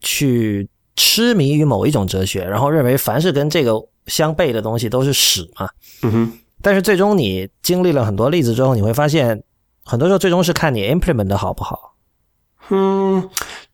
[0.00, 3.74] 去痴迷于某一种哲学，然后认为凡是跟这个
[4.06, 5.68] 相悖的东西都是屎嘛。
[6.02, 6.32] 嗯哼。
[6.62, 9.42] 但是最终你经历了很多例子之后，你会发现，
[9.84, 11.96] 很多时候最终是看你 implement 的好不好。
[12.68, 13.28] 嗯。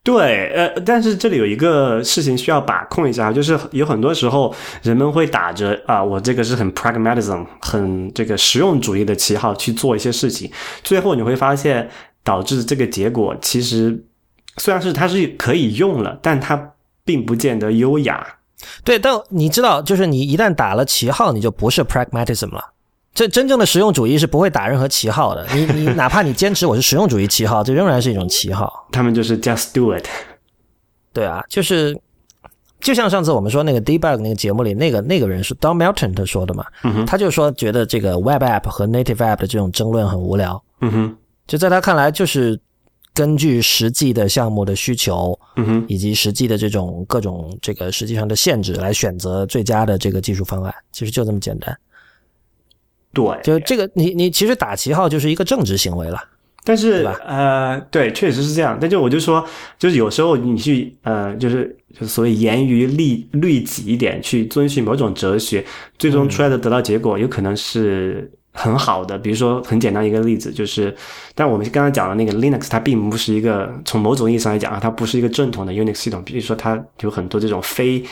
[0.06, 10.48] 对，呃，但是这里有一个事情需要把控一下，就是有很多时候人们会打着啊，我这个是很 pragmatism，很这个实用主义的旗号去做一些事情，
[10.84, 11.90] 最后你会发现
[12.22, 14.04] 导致这个结果其实
[14.58, 18.24] 虽然是它是可以用了，但它并不见得优雅。
[18.84, 22.75] 对，但你知道，就是你一旦打了旗号，你就不是 pragmatism 了。
[23.16, 25.46] 这真正的实用主义是不会打任何旗号的。
[25.54, 28.70] 你你哪怕你坚持我是实用主义旗号，这仍然是一种旗号。
[28.92, 30.04] 他们就是 just do it。
[31.14, 31.98] 对啊，就是
[32.78, 36.66] 就像上次我们说那个 debug 那个节目里，那个那个人是 Don Melton 他说的嘛，
[37.06, 40.62] 他就说觉得这个 web app 和 native app 的这种争论很无聊。
[40.82, 42.60] 嗯哼，就在他看来，就是
[43.14, 51.74] 根据实际的项目的需求，嗯哼，以及实际的这种各种这个实际上的限制来选择最佳的这个技术方案，其实就这么简单。
[53.16, 56.22] 对，就这个，你你其实打旗号就是一个政治行为了，
[56.62, 58.76] 但是呃，对，确实是这样。
[58.78, 59.42] 但就我就说，
[59.78, 65.64] 就是有时候你去呃，就是就所谓严于律律己一点，去遵循某种哲学，
[65.98, 68.30] 最终出来的得到结果有可能是。
[68.56, 70.92] 很好的，比如说很简单一个例子，就是，
[71.34, 76.22] 但我们刚刚讲的那个 Linux，它并不是一个从某种意义上来讲啊，它不是一个正统的 Unix 系统。
[76.24, 78.02] 比如说，它有很多这种非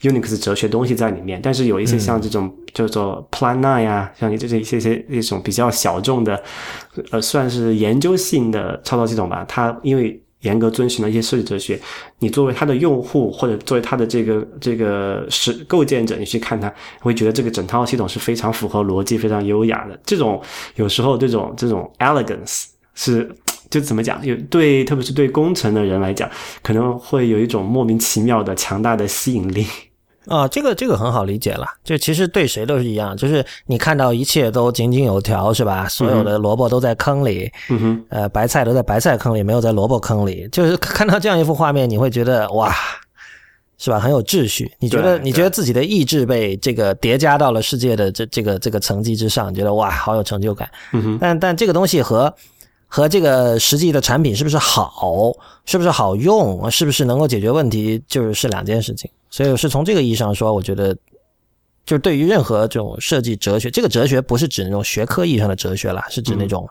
[0.00, 6.42] Unix 哲学东西在里面，但是有一些像这种叫做 Plan9 呀，像这这一些些一种比较小众的，
[7.12, 10.20] 呃，算是研究性的操作系统吧，它因为。
[10.42, 11.80] 严格遵循了一些设计哲学，
[12.20, 19.98] 你作为它的用户或者作为它的这个这个是构建者，你去看它，会觉得这个整套系统是非常符合逻辑、非常优雅的。
[20.04, 20.40] 这种
[20.76, 23.28] 有时候这种这种 elegance 是
[23.70, 24.24] 就怎么讲？
[24.24, 26.30] 有对，特别是对工程的人来讲，
[26.62, 29.66] 可能会有一种莫名其妙的强大的吸引力。
[30.26, 35.88] 啊，这个这个很好理解了，就其实对谁都是一样，就是你看到一切都井井有条，是吧？
[35.88, 42.72] 所有的萝卜都在坑里，嗯哼，呃，白菜都在白菜坑里，没有在萝卜坑里，就是看到这样一幅画面，你会觉得哇，
[43.78, 43.98] 是吧？
[43.98, 44.70] 很有秩序。
[44.78, 50.70] 你觉得你觉得自己的意志被这个叠加到了世界的这这个这个层级之上，觉得哇，好有成就感。
[50.92, 52.32] 嗯哼，但但这个东西和
[52.94, 55.32] 和这个实际的产品是不是好，
[55.64, 59.10] 是不是好用，是不是能够解决问题，就是是两件事情。
[59.30, 60.94] 所以是从这个意义上说，我觉得，
[61.86, 66.68] 就是对于任何这种设计哲学，这个哲学不是指那种学科意义上的哲学啦，是指那种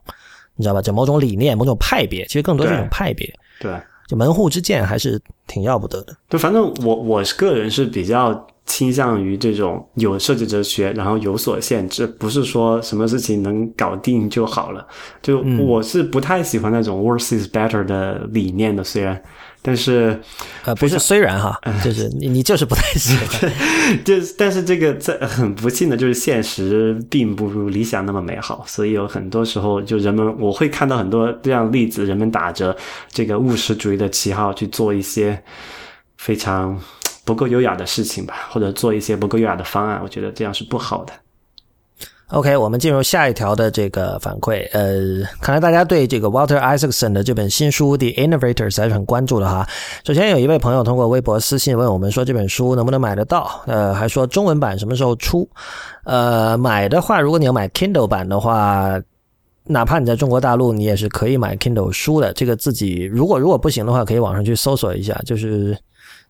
[0.55, 0.81] 你知道吧？
[0.83, 3.27] 就某种理念、某种派别，其实更多是一种派别。
[3.59, 3.75] 对，
[4.07, 6.15] 就门户之见还是挺要不得的。
[6.29, 8.47] 对，反正我我个人是比较。
[8.65, 14.87] 倾向于这种有设计哲学，然后有所限制，不是说什么事情能搞定就好了。
[15.21, 19.21] 就我是不太喜欢那种 worse is better 的理念的，虽然，
[19.61, 20.17] 但是
[20.63, 23.51] 呃，不是虽然哈，就是你你就是不太喜欢，
[24.05, 32.75] 就是但是这个在很不幸的就是现实并不如理想那么美好，所以有很多时候就人们我会看到很多这样例子，人们打着
[33.11, 35.43] 这个务实主义的旗号去做一些
[36.17, 36.79] 非常。
[37.31, 41.13] 不够优雅的事情吧，或者做一些不够优雅的方案，我觉得这样是不好的。
[42.27, 44.67] OK，我们进入下一条的这个反馈。
[44.73, 49.65] 呃，看来大家对这个 Walter Isaacson 的这本新书《The Innovators》还是很关注的哈。
[50.05, 53.61] 首先有一位朋友通过微博私信问我们说这本书能不能买得到？
[53.65, 55.49] 呃，还说中文版什么时候出？
[56.03, 58.97] 呃，买的话，如果你要买 Kindle 版的话，
[59.65, 62.31] 哪怕你在中国大陆，你也是可以买 Kindle 书的。
[62.33, 65.77] 这个自己如果如果不行的话，可以网上去搜索一下，就是。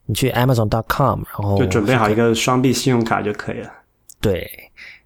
[0.05, 3.71] 你去 Amazon.com，然后就准备好一个双币信用卡就可以了。
[4.19, 4.49] 对。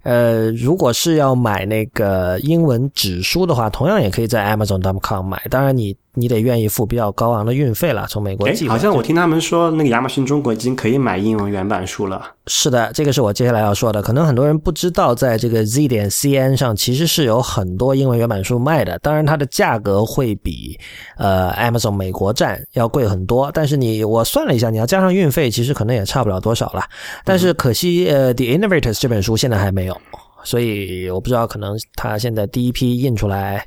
[0.03, 5.41] 呃，如果是要买那个英文纸书的话，同样也可以在 Amazon.com 买。
[5.49, 8.05] 当然，你你得愿意付比较高昂的运费了。
[8.07, 12.31] 从美国寄，好像我听他们说，那个亚马逊中国已经可以买英文原版书了。
[12.47, 14.01] 是的，这个是我接下来要说的。
[14.01, 18.97] 可能很多人不知道，在这个 Z 点 CN 上其实是有很多英文原版书卖的。
[18.99, 20.79] 当然，它的价格会比
[21.17, 23.51] 呃 Amazon 美国站要贵很多。
[23.53, 26.83] 但是你我算了一下，你要加上运费，其实可能也差不了多少了。
[27.23, 29.99] 但是可惜，呃，The Innovators 这本书现在还没有。
[30.43, 33.65] 所以我不知道，可能它现在第一批印出来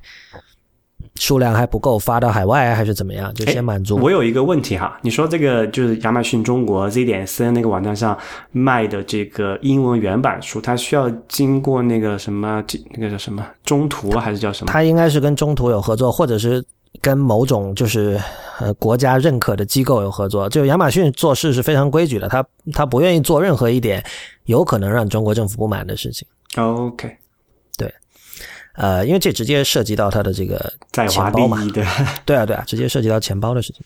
[1.19, 3.33] 数量还不够，发到海外还是怎么样？
[3.35, 3.97] 就先满足。
[3.97, 8.17] 我有一个问题哈，你说这个就是亚马逊中国 Z 点 CN 那个网站上
[8.53, 12.63] 卖的这个英文原版书，它需要经过那个什么，
[12.95, 14.73] 那个叫什么中途还是叫什么？
[14.73, 16.65] 它应该是跟中途有合作，或者是
[17.01, 18.19] 跟某种就是
[18.61, 20.49] 呃国家认可的机构有合作。
[20.49, 24.03] 就亚马逊做事是非常规矩的，他他不愿意做任何一点
[24.45, 26.27] 有可能让中国政府不满的事情。
[26.57, 27.15] OK，
[27.77, 27.93] 对，
[28.79, 31.85] 呃，因为这直接涉及到他的这个钱包嘛，对，
[32.25, 33.83] 对啊，对啊，直接涉及到钱包的事情。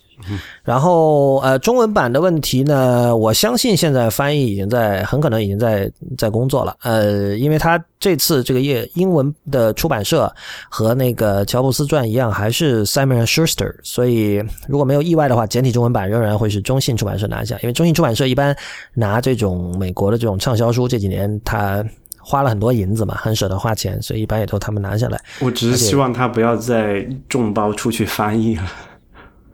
[0.62, 6.76] 然后，呃，中文版的问题呢，我相信现在翻译已经在，很可能已经在在工作了。
[6.82, 10.32] 呃，因为他这次这个页英文的出版社
[10.68, 18.54] 和那个乔布斯传一样，还是 Simon Schuster，所以如果没有意外的话，简体中文版仍然会是中信出版社拿下，因为中信出版社一般
[18.92, 21.82] 拿这种美国的这种畅销书，这几年他。
[22.24, 25.20] 花了很多银子嘛，很舍得花钱，所以一般也都他们拿下来。
[25.40, 28.62] 我只是希望他不要再众包出去翻译了。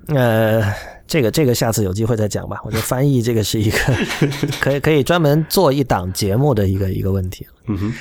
[0.09, 0.63] 呃，
[1.07, 2.61] 这个这个下次有机会再讲吧。
[2.65, 3.79] 我觉得翻译这个是一个
[4.61, 7.47] 可以可以专门做一档节目的一个一个问题。
[7.67, 7.93] 嗯哼，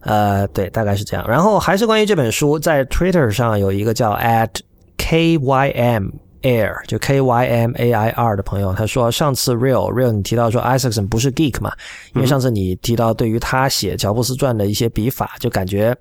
[0.00, 1.26] 呃，对，大概是这样。
[1.28, 4.50] 然后还是关于这本书，在 Twitter 上有一个叫 at
[4.98, 6.10] kym。
[6.46, 11.72] Air 就 K Y M A I R 的朋友，他说上次 Real Real 你提到说 Isaacson 不是 geek 嘛？
[12.14, 15.96] 因为上次你提到对于他写乔布斯传的一些笔法，就感觉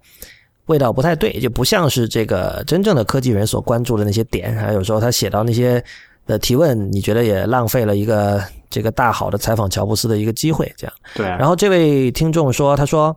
[0.68, 4.56] 味道不太对，就不像是这个真正的科技人所关注的那些点。
[4.56, 5.84] 还有时候他写到那些
[6.28, 10.72] 的提问，你觉得也浪费了一个这个大好的采访乔布斯的一个机会。
[10.78, 11.26] 这样对。
[11.26, 13.16] 然后这位听众说，他说。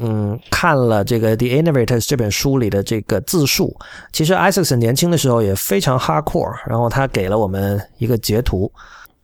[0.00, 3.76] 嗯，看了这个《The Innovators》这本书里的这个自述，
[4.12, 6.54] 其实 Isaacson 年轻的时候也非常 hardcore。
[6.68, 8.70] 然后他给了我们一个截图。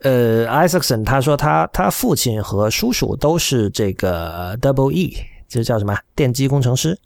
[0.03, 5.17] 呃，Isaacson 他说他他父亲和叔叔都是这个 Double E，
[5.49, 5.97] 这叫什么？
[6.17, 6.99] 电机工程师？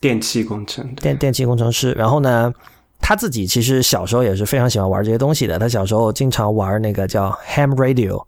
[0.00, 0.94] 电气工程？
[0.94, 1.92] 电电气工程师。
[1.92, 2.50] 然后呢，
[2.98, 5.58] 他自己其实小时候也是非常喜欢玩这些东西的。
[5.58, 8.24] 他小时候经常玩那个叫 Ham Radio，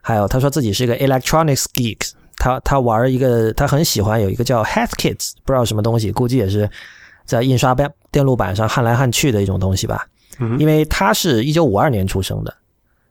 [0.00, 2.12] 还有他说自己是一个 Electronics Geek。
[2.38, 6.70] 他他玩一个，他很喜欢有一个叫 HealthKits，不知道什么东西，估计也是
[7.24, 10.06] 在印刷电电路板上焊来焊去的一种东西吧。
[10.56, 12.54] 因为他是一九五二年出生的，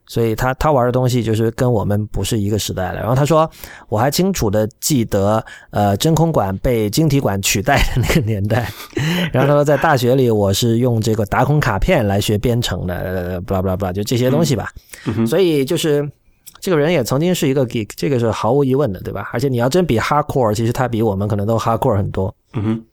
[0.05, 2.99] 所以他他玩的东西就是跟我们不是一个时代的。
[2.99, 3.51] 然后他说，
[3.89, 8.71] 我还清楚的记得，呃，真空管被晶体管取代的那个年代。
[9.33, 14.71] 然后他说，在大学里我是用这个打孔卡片来学编程的，巴拉巴拉巴拉，就这些东西吧。
[15.27, 16.09] 所以就是。
[16.59, 19.29] 这个人也曾经是一个 geek，这个是毫无疑问的，对吧？
[19.33, 22.33] 而且你要真比 hardcore，其实他比我们可能都 hardcore 很多。
[22.53, 22.83] 嗯哼。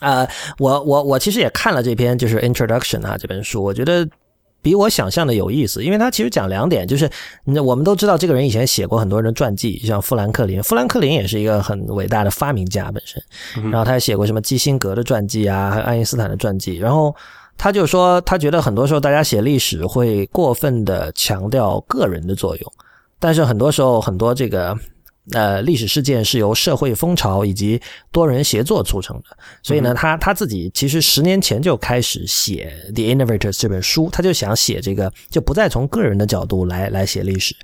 [0.00, 4.08] 呃，我我我其实也看了这篇就是 introduction 啊这本书，我觉得
[4.62, 7.10] 比我想象的有意思，因为他其实讲两点，就是
[7.64, 13.20] 我们都知道这个人以前写过很多人的传记，像富兰克林，富兰克林也是一个很伟大的发明家本身，
[13.70, 17.12] 然后他还写过什么基辛格的传记啊，还有爱因斯坦的传记，然后
[17.58, 22.72] 他就说他觉得很多时候大家写历史会过分的强调个人的作用，
[23.18, 24.74] 但是很多时候很多这个。
[25.32, 27.78] 呃，历史事件是由社会风潮以及
[28.10, 29.24] 多人协作促成的，
[29.62, 37.54] 所以呢，他他自己其实十年前就开始写《The Innovators》这本书，他就想写这个，就不再从个人的角度来来写历史。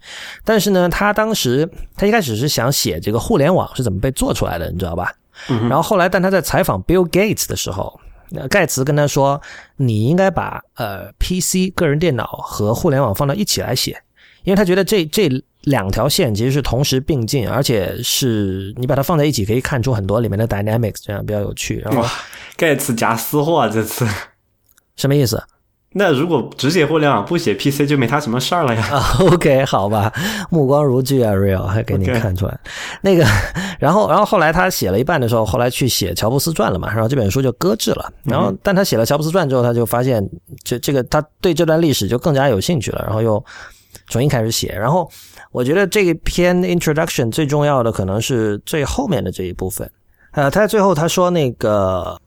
[0.44, 5.10] 但是呢，他当时他一开始是想写这个互联网是怎么被做出来的，你知道吧？
[5.48, 7.98] 然后后来，但他在采访 Bill Gates 的时候，
[8.50, 9.40] 盖茨跟他说
[9.76, 14.02] ：“你应该把呃 PC 个人电脑和互联网放到一起来写，
[14.42, 15.28] 因为他觉得这这。”
[15.64, 21.78] 两条线其实是同时并进，而且是你把它放在一起，可以看出很多里面的 dynamics，这样比较有趣。
[21.78, 22.06] 然后
[22.54, 24.06] 盖茨夹私货这次
[24.94, 25.42] 什么意思？
[25.96, 28.84] 那如果只写互联网不写 PC，就没他什么事儿了呀。
[29.20, 30.12] OK，好吧，
[30.50, 32.58] 目光如炬啊，Real 还给你看出来。
[33.00, 33.24] 那个，
[33.78, 38.12] 然后，然后后来他写了一半的时候，后来去写乔布斯传了嘛，然后这本书就搁置了。
[38.24, 40.28] 然后，但他写了乔布斯传之后，他就发现
[40.64, 43.42] 这这个他对这段历史就更加有兴趣了，然后又
[44.08, 45.10] 重新开始写，然后。
[45.52, 49.88] 我觉得这一篇 introduction 最重要的可能是最后面的这一部分。
[50.34, 52.20] 呃，他在最后他说那个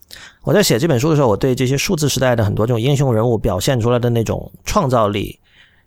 [0.44, 5.40] 我在写这本书的时候，我对这些数字时代的很多这种英雄人物表现出来的那种创造力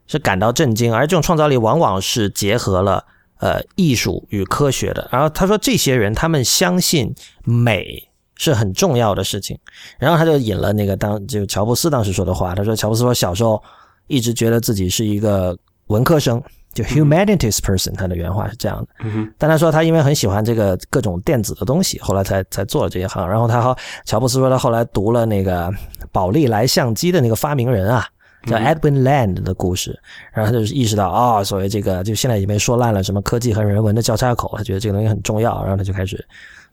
[0.06, 3.02] 是感到震惊，而这种创造力往往是结合了
[3.38, 5.08] 呃艺术与科学的。
[5.10, 8.06] 然后他说这些人他们相信美
[8.36, 9.58] 是很重要的事情，
[9.98, 13.62] 然后他就引了那个当就乔布斯当时说的话，他说乔布斯说小时候
[14.08, 15.56] 一直觉得自己是一个
[15.86, 16.42] 文科生。
[16.72, 18.88] 就 humanities person，他的原话是这样的。
[19.36, 23.28] 但他说他因为很喜欢这个各种电子的东西，后来才才做了这一行。
[23.28, 25.68] 然后他和乔布斯说他后来读了那个
[26.12, 28.06] 宝丽来相机的那个发明人啊，
[28.46, 29.98] 叫 Edwin Land 的故事，
[30.32, 36.24] 然后他就意识到啊，所谓这个就现在已经被说烂了，什么科技和人文的交叉口，他觉得这个东西很重要，然后他就开始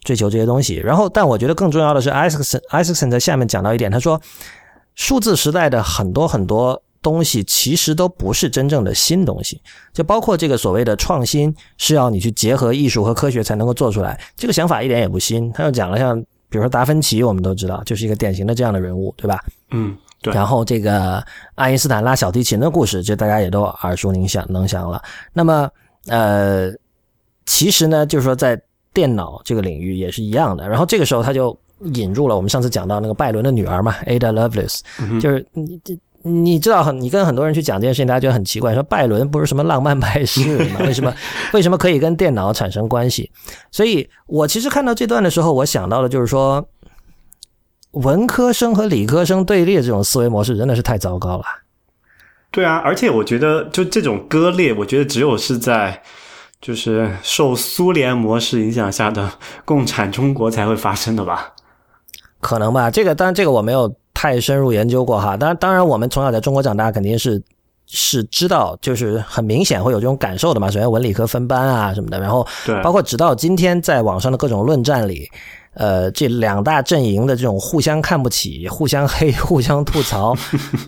[0.03, 0.75] 追求这些东西。
[0.75, 4.21] 然后，但我觉得更重要的是，Isaacson，Isaacson 在下面讲到一点，他说
[4.93, 6.79] 数字时代的很多很多。
[7.01, 9.61] 东西其实都不是真正的新东西，
[9.93, 14.19] 就包括这个所谓的创新是要你去结合艺术和科学才能够做出来。
[14.35, 15.51] 这个想法一点也不新。
[15.53, 19.43] 他又讲了像，比如说达芬奇，我们都知道就是一个典型的这样的人物，对吧？
[19.71, 20.33] 嗯，对。
[20.33, 21.23] 然后这个
[21.55, 25.01] 爱因斯坦拉小提琴的故事，这大家也都耳熟能详能详了。
[25.31, 25.69] 那么，
[26.07, 26.71] 呃，
[27.45, 28.59] 其实呢，就是说在
[28.93, 30.67] 电脑这个领域也是一样的。
[30.67, 31.57] 然后这个时候他就
[31.93, 34.81] 引入了我们上次讲到那个拜伦的女儿嘛，Ada Lovelace，
[35.21, 35.97] 就是你这。
[36.27, 40.79] 你知道很，你跟很多人去讲这件事情，大家觉得很奇怪，说拜伦不是什么浪漫派诗人吗？
[40.85, 41.13] 为什么
[41.53, 43.31] 为什么可以跟电脑产生关系？
[43.71, 46.67] 所以我其实看到这段的时候，我想到的就是说，
[47.91, 51.43] 文科生和理科生对立这种思维模式真的是太糟糕了。
[52.51, 56.01] 对啊，而且我觉得就这种割裂，我觉得只有是在
[56.59, 59.31] 就是受苏联模式影响下的
[59.65, 61.53] 共产中国才会发生的吧？
[62.39, 63.95] 可能吧，这个当然这个我没有。
[64.19, 67.39] 太深入研究过哈，当然，当然，我们从小在中国长大，肯定是
[67.85, 70.71] 是知道，就是很明显会有这种感受的嘛。
[70.71, 72.43] 首先文理科分班啊什么的，然后
[72.81, 75.29] 包括直到今天在网上的各种论战里，
[75.75, 80.35] 呃，这两大阵营的这种互相看不起、互相黑、 互相吐槽，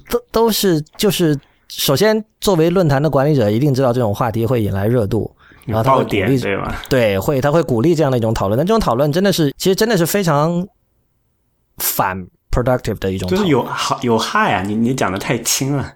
[0.09, 5.31] 都都是就是首先作为论坛的管理者，一定知道这种话题会引来热度，
[5.67, 6.81] 然后他会鼓励对吧？
[6.89, 10.67] 对，会他会鼓励这样的一种讨论，但这种讨论真的是，其实真的是非常
[11.77, 12.25] 反。
[12.51, 14.61] Productive 的一种就是有好有害啊！
[14.63, 15.93] 你你讲的太轻了。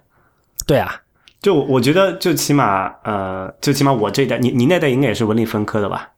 [0.66, 0.94] 对啊，
[1.42, 6.10] 就我觉得，就起码呃，就起码我这一代，你你那代应该也是文理分科的吧？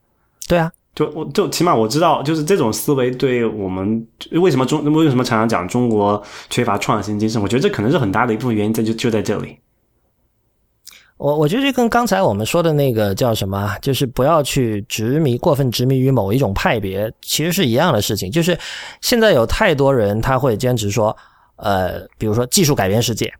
[0.47, 7.41] 对啊，就我就起码我知道，就是这种思维对我们为什么中为什么常常讲中国缺乏创新精神？
[7.41, 9.57] 我觉得这可能是很大的一部分原因在就就在这里。
[11.17, 18.31] 我我觉得这跟刚才我们说的那个叫什么，就是不要去执迷过分执迷于某一种派别，其实是一样的事情。
[18.31, 18.57] 就是
[19.01, 21.15] 现在有太多人他会坚持说，
[21.55, 23.33] 呃，比如说技术改变世界，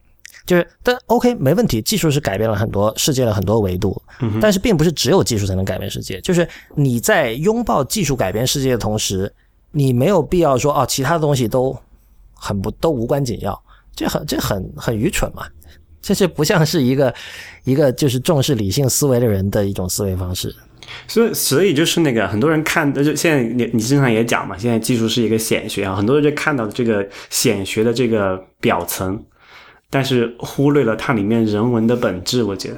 [0.43, 4.01] 就是但 OK 没问题，技术是改变了很多世界的很多维度，
[4.41, 6.19] 但是并不是只有技术才能改变世界。
[6.21, 9.31] 就是你在拥抱技术改变世界的同时，
[9.69, 11.77] 你没有必要说哦，其他的东西都
[12.33, 13.61] 很不都无关紧要，
[13.95, 15.45] 这很这很很愚蠢嘛。
[16.07, 17.13] 这是不像是一个
[17.65, 20.55] 一个就是重视理性思维的人的一种思维方式，
[21.05, 29.21] 所以所以就是那个很多人看，就现在你你经常也讲嘛，现在技术是一个显学啊，很多人就看到这个显学的这个表层，
[29.89, 32.77] 但是忽略了它里面人文的本质，我觉得。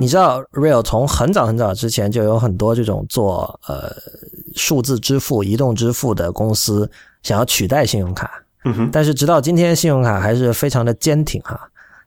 [0.00, 3.88] 你知道，Real 从很早很早之前就有很多这种做呃
[4.56, 6.90] 数字支付、移动支付的公司
[7.22, 8.30] 想要取代信用卡。
[8.64, 8.90] 嗯哼。
[8.92, 11.60] 但是直到今天，信用卡还是非常的坚挺哈。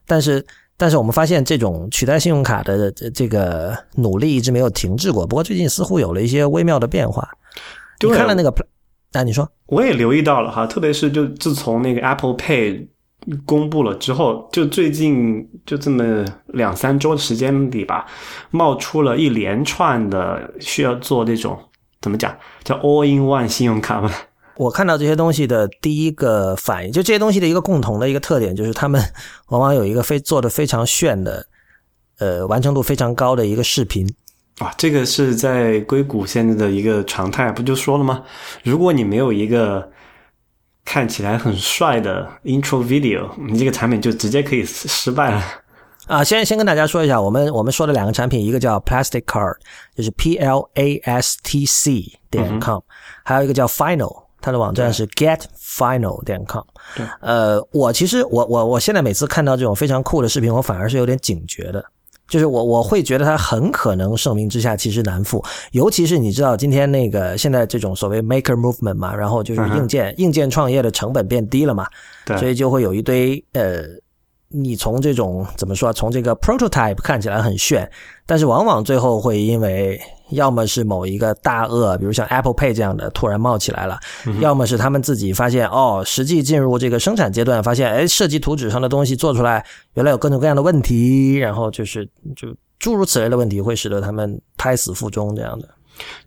[0.06, 0.44] 但是，
[0.76, 5.26] 但是我们发现这种取代信用卡的这个努力一直没有停滞过。
[5.26, 7.28] 不过最近似乎有了一些微妙的变化。
[8.00, 8.54] 你看了那个？
[9.12, 9.48] 那你说？
[9.66, 12.86] 我也留意到了哈，特别是就自从那个 Apple Pay
[13.46, 18.04] 公布了之后，就最近就这么两三周的时间里吧，
[18.50, 21.58] 冒出了一连串的需要做这种
[22.06, 22.32] 怎么讲
[22.62, 24.08] 叫 All in One 信用卡吗。
[24.54, 29.02] 我看到这些东西的第一个反应，就这些东西的一个共同的一个特点，就是他们
[29.50, 31.48] 往往有一个非做的非常炫的，
[32.20, 34.08] 呃，完成度非常高的一个视频。
[34.58, 38.22] 啊，这个是在硅谷现在的一个常态，不就说了吗？
[38.62, 39.90] 如果你没有一个
[40.84, 45.42] 看起来很帅的 intro video，你这个产品就直接可以失败了。
[46.06, 49.56] 啊，先先跟大家说一下，我们我们说的两个产品，一个叫 Plastic Card，
[49.96, 52.80] 就是 P L A S T C 点 com，
[53.24, 54.24] 还有一个叫 Final。
[54.38, 56.62] 它的网站是 getfinal 点 com。
[57.20, 61.84] 呃，我其实我我我现在每次看到这种非常酷的视频，我反而是有点警觉的，
[62.28, 71.88] 就是我我会觉得它很可能盛名之下其实难副，尤其是你知道今天那个现在这种所谓 maker movement 嘛，然后就是硬件硬件创业的成本变低了嘛，
[72.38, 73.86] 所以就会有一堆呃。
[74.48, 75.92] 你从这种怎么说？
[75.92, 77.90] 从这个 prototype 看起来很炫，
[78.24, 83.98] 但是往往最后会因为要么是某一个大鳄，比如像 Apple Pay 这样的突然冒起来了，
[84.40, 95.68] 要么是他们自己发现哦，实际进入这个生产阶段，发现哎，设计图纸上的东西做出来原来有各种各样的问题，然后就是就诸如此类的问题，会使得他们胎死腹中这样的。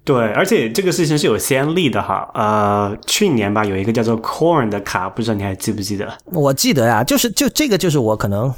[0.04, 2.28] 对，而且这个事情是有先例的哈。
[2.34, 6.12] 呃，去年吧，有一个叫做 Corn 的卡，不知道你还记不记得？
[6.26, 8.52] 我记得呀，就是就这个，就是我可能，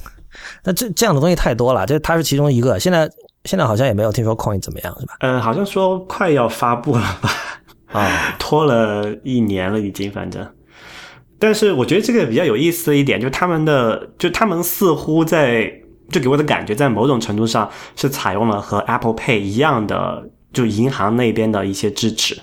[0.64, 2.80] 那这这样的东西太多了，这它是其中一个。
[2.80, 3.10] 现在
[3.44, 5.16] 现在好像也没有听说 Coin 怎么样，是吧？
[5.20, 7.30] 嗯，好像说快要发布了吧？
[8.00, 10.48] 啊，拖了一年了已经，反正。
[11.38, 15.70] 但是我觉得这个比较有意思的一点，就是他们的，就他们似乎在，
[16.10, 20.30] 就给我的感觉，在某种程度上是采用了和 Apple Pay 一样的。
[20.54, 22.38] 就银行那边的一些支持，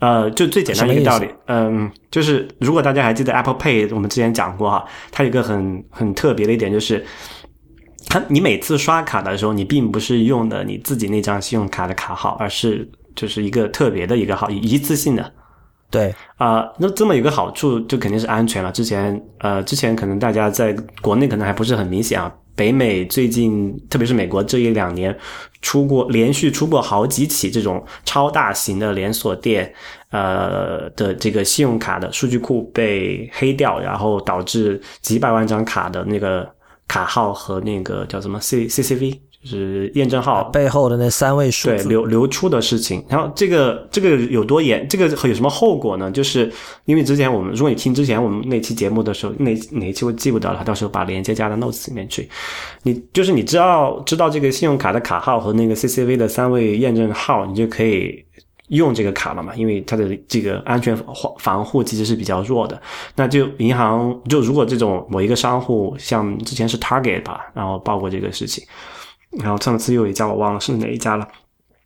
[0.00, 7.04] 呃，就最简单一个道理，嗯，就是如果大家还记得 Apple Pay，我们之前讲过哈，它有一个很很特别的一点，就是
[8.08, 15.32] 它你每次刷卡的时候，你并不是用的你自己那张信用卡的卡号，而是就是一个特别的一个号，一次性的。
[15.90, 18.70] 对啊，那这么有个好处，就肯定是安全了。
[18.70, 20.72] 之前呃，之前可能大家在
[21.02, 22.32] 国内可能还不是很明显啊。
[22.60, 25.18] 北美最近，特别是美国这一两年，
[25.62, 29.72] 出过连续出过好几起这种超大型的连锁店，
[30.10, 36.46] 呃的这个信用卡的数据库被黑掉，然后导致几百万张卡的那个
[36.86, 39.29] 卡号和那个叫什么 C C C V。
[39.42, 44.86] 就是验证号背后的那三位数对流流出的事情，然后这个这个有多严？
[44.86, 46.10] 这个有什么后果呢？
[46.10, 46.52] 就是
[46.84, 52.28] 因为之前我们，如果你听之前我们那期节目的时候，哪哪一期我记不得了，到时候把链接加到 notes 里面去。
[52.82, 58.22] 你就是你知道知道这个信用卡的卡号和那个 CCV 的三位验证号，你就可以
[58.68, 59.54] 用这个卡了嘛？
[59.56, 62.78] 因为它的这个安全防防护其实是比较弱的。
[63.16, 68.62] 那就银行就如果这种某一个商户，像之前是 Target 吧，然后报过这个事情。
[69.38, 71.26] 然后上次又一家我忘了是哪一家了，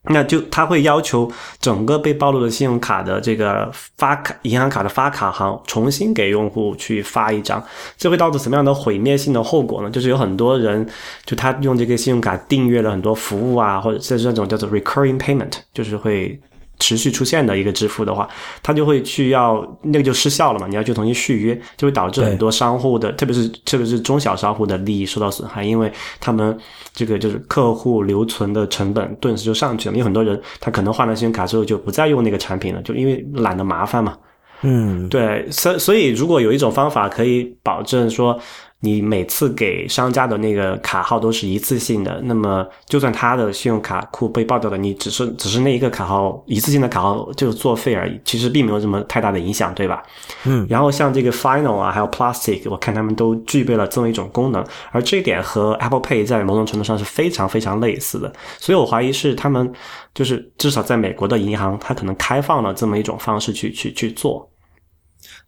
[0.05, 1.31] 那就他会要求
[1.61, 7.63] 整个被暴露的信用卡的这个发卡银行卡的发卡行重新给用户去发一张，
[7.97, 9.91] 这会导致什么样的毁灭性的后果呢？
[9.91, 10.87] 就是有很多人
[11.25, 16.41] 就他用这个信用卡订阅了很多服务啊，或者是那种叫做 recurring payment，就是会。
[16.85, 18.29] 持续出现的一个支付的话，
[18.63, 20.67] 它就会去要那个就失效了嘛？
[20.67, 26.55] 你要去重新续约，就会导致很多商户的，特别是特别是中小商户的利益受到损害，因为他们
[26.93, 29.97] 这个就是客户留存的成本顿时就上去了。
[29.97, 34.19] 有很多人他可能换了信用卡之后就不再用那个产品了，就因为懒得麻烦嘛。
[34.61, 38.39] 嗯，对，所所以如果有一种方法可以保证说。
[38.85, 50.03] 你每次给商家的那个卡号都是一次性的，那么就算他的信用卡库被爆掉了，你只是只是那一个卡号一次性的卡号就作废而已，其实并没有什么太大的影响，对吧？
[50.45, 50.67] 嗯。
[50.69, 54.63] 然后像这个 Final 啊，还有 Plastic，我看他们都具备了这么一种功能，
[54.93, 59.73] 而这一点和 Apple Pay 在某种程度上是非常非常类似的，所以我怀疑是他们
[60.15, 64.51] 就是至少在美国的银行，它可能开放了这么一种方式去去去做。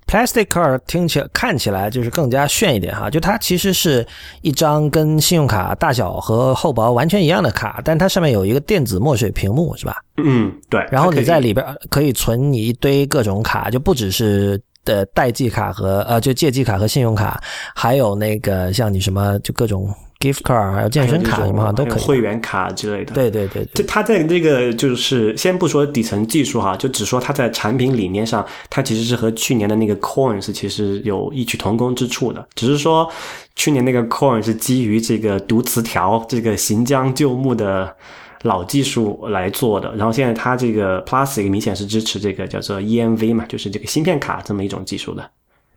[0.06, 4.06] Plastic card 听起来看起来就是更加炫一点哈，就它其实是
[4.40, 9.96] 一张跟信用卡大小和厚薄完全一样的卡，但它上面有一个电子墨水屏幕，是吧？
[10.18, 10.80] 嗯，对。
[10.92, 17.42] 然后你在里边可以存你一堆各种卡，就不只是的代记卡和呃就借记卡和信用卡，
[17.74, 23.14] 还有那个像你什么就各种 gift card，还有健身卡什么都可以，会员卡之类的。
[23.14, 32.46] 对对对，这它在这个就是先不说底层技术哈，就只说它在产品理念上，它其实是和去年的那个 Coins 其实有异曲同工之处的。
[32.54, 33.10] 只是说
[33.54, 37.94] 去年那个 Coin 是基于这个读词条、这个行将就木的
[38.42, 45.30] 老技术来做的，然后现在它这个 Plastic 明显是支持这个叫做 EMV 嘛，就是这个芯片卡这么一种技术的。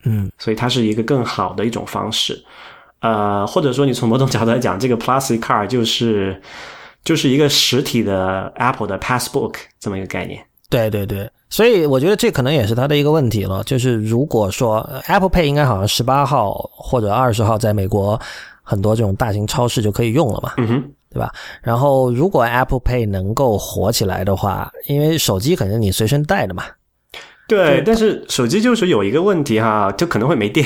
[0.04, 2.42] 嗯，所以它是一个更好的一种方式。
[3.02, 6.42] 呃，或者说你从某种角度来讲，这个 Plastic Card 就是
[7.04, 10.44] 就是一个实体的 Apple 的 Passbook 这么一个概念。
[10.70, 13.64] 对对对，所以我觉得这可能也是它的一个问题了。
[13.64, 18.20] 就是如果说 Apple Pay 应该好像十八号或者二十号在美国
[18.62, 21.34] 很多这种大型超市就可以用了嘛，嗯哼，对吧？
[21.64, 26.66] 然后如果 Apple Pay 能够火起来的话，因为手机肯定你随身带的嘛。
[27.48, 30.64] 对，但是手机就是有一个问题哈，就可能会没电。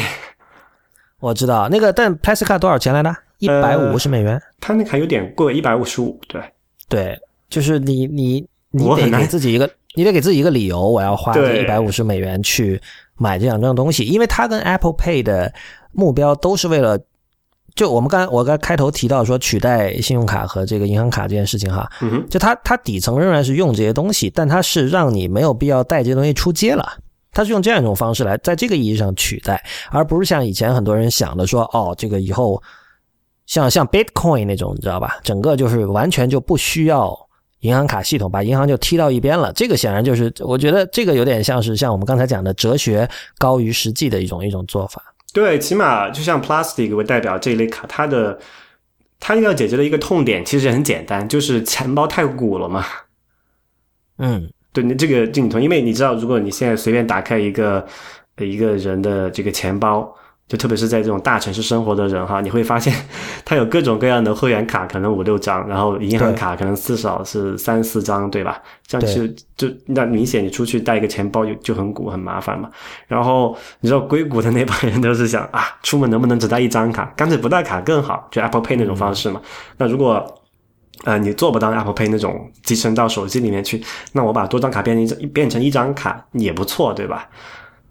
[1.23, 3.15] 我知道那个，但 Plastic Card 多少钱来着？
[3.37, 4.41] 一百五十美元。
[4.59, 6.19] 它那个还有点贵，一百五十五。
[6.27, 6.41] 对，
[6.89, 7.17] 对，
[7.49, 12.77] 就是你你你得给自己一个，你得给自己一个理由，我要花这一百五十美元去
[13.15, 15.53] 买这两样东西，因为它跟 Apple Pay 的
[15.93, 16.99] 目标都是为了，
[17.73, 21.89] 就我们刚我刚开头提到说取代信用卡和这个银行卡这件事情哈，
[22.29, 26.97] 就它它底层仍然是用这些东西，但它是让你没有必要带这些东西出街了。
[27.33, 32.61] 它是用这样一种方式来在这个意义上取代，而不是像以前很多人想的说，哦，这个以后
[33.47, 35.17] 像像 Bitcoin 那种，你知道吧？
[35.23, 37.17] 整个就是完全就不需要
[37.61, 39.51] 银行卡系统，把银行就踢到一边了。
[39.53, 45.01] 这个显然就是，我觉得这个有点像是像我们刚才讲的哲学高于实际的一种一种做法。
[45.33, 48.37] 对，起码就像 Plastic 为代表这一类卡，它的
[49.19, 52.85] 它要解决的一个痛点其实很简单，就是钱包太鼓了嘛。
[54.17, 54.51] 嗯。
[54.73, 57.85] 对你这个镜头，因为你知道，如果你现在随便打开一个
[58.39, 60.13] 一个人的这个钱包，
[60.47, 62.93] 就特别是在这种大城市生活的人哈，你会发现
[63.45, 68.61] 他有各种各样的会员卡，可能五六张，然后银行卡可能至少是三四张，对吧？
[68.85, 69.07] 这样
[69.55, 72.69] 就就那明显你出去带一个钱包就就很鼓很麻烦嘛。
[73.07, 79.41] 然后你知道硅谷的那帮人都是想啊，出门能不能只带一张卡，干脆不带卡更好，就 Apple Pay 那种方式嘛。
[79.77, 80.42] 那如果
[81.03, 87.27] 呃，你做不到 Apple Pay 那种集成到手机里面去，那我把多张卡变成变成一张卡也不错，对吧？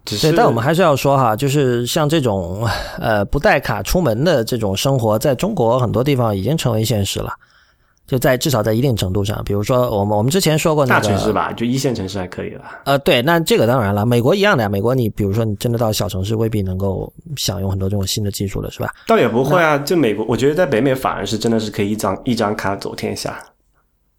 [0.05, 2.67] 只是，但我们还是要说哈，就是像这种
[2.99, 7.31] 呃不带卡出门的这种生活，在中国很多地方已经成为现实了。
[8.05, 12.81] 就在至少在一定程度上，比如说我们我们之前说过那个大城市吧，就一线城市还可以吧。
[12.83, 14.67] 呃，对，那这个当然了，美国一样的呀。
[14.67, 18.93] 美国你比如说你真的到小城市，未必能够享用很多这种新的技术了，是吧？
[19.07, 23.41] 倒也不会啊，就美国，我觉得在北美反而是真的是可以一张一张卡走天下。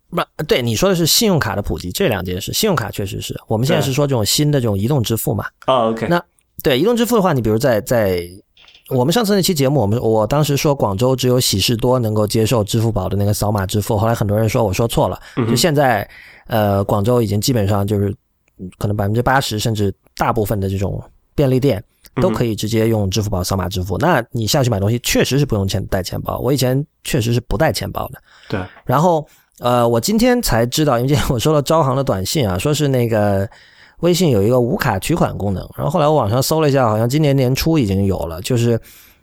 [0.09, 2.55] 不，对，你说的是信用卡的普及这两件事。
[2.55, 5.45] 信用卡确实是我们现在是说这种新的这种移动支付嘛？
[5.67, 6.07] 哦，OK。
[6.09, 6.23] 那
[6.63, 8.27] 对移动支付的话，你比如在在。
[8.91, 15.19] 我们上次那期节目，我们我当时说广州只有喜事多能够接受支付宝的那个扫码支付，后来很多人说我说错了，
[15.49, 16.07] 就现在，
[16.49, 18.15] 呃，广州已经基本上就是
[18.77, 21.03] 可能百分之八十甚至大部分的这种
[21.35, 21.83] 便利店
[22.17, 23.97] 都可以直接用支付宝扫码支付。
[23.97, 28.21] 那你下去买东西确实是不用钱带钱包，我以前确实是不带钱包的。
[28.51, 28.61] 对。
[28.85, 29.27] 然后，
[29.61, 33.49] 呃，我今天才知道，因为今天我收到招行的短信啊，说是那个。
[34.01, 38.41] 微信有一个无卡取款功能，然后后来我网上搜了一下，好像今年年初已经有了。
[38.43, 38.79] 就是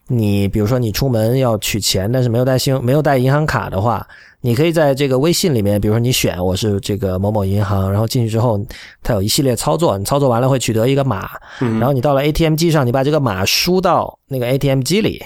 [0.08, 4.06] 你比如说你出门要取钱，但是没有带信用没有带银行卡的话，
[4.42, 8.60] 你可以在这个微信里面，比如说你选我是这个某某银行，然后进去之后，
[9.04, 15.22] 它有一系列操作，你操作完了会取得一个码，然后你到了 ATM 机上，你把这个码输到那个 ATM 机里，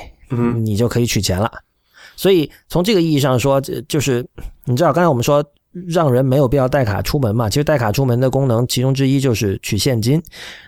[0.63, 1.51] 你就可以取钱了。
[2.17, 4.25] 所以从这个意义上说，就是
[4.65, 5.43] 你知道刚才我们说。
[5.87, 7.49] 让人没有必要带卡出门嘛？
[7.49, 10.21] 其实带卡出门的功能其中之一就是取现金。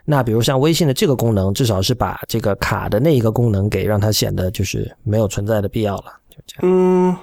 [0.03, 6.05] 那比如像微信的这个功能，至少是把这个卡的那一个功能给让它显得就是没有存在的必要了。
[6.29, 6.61] 就这样。
[6.63, 7.15] 嗯，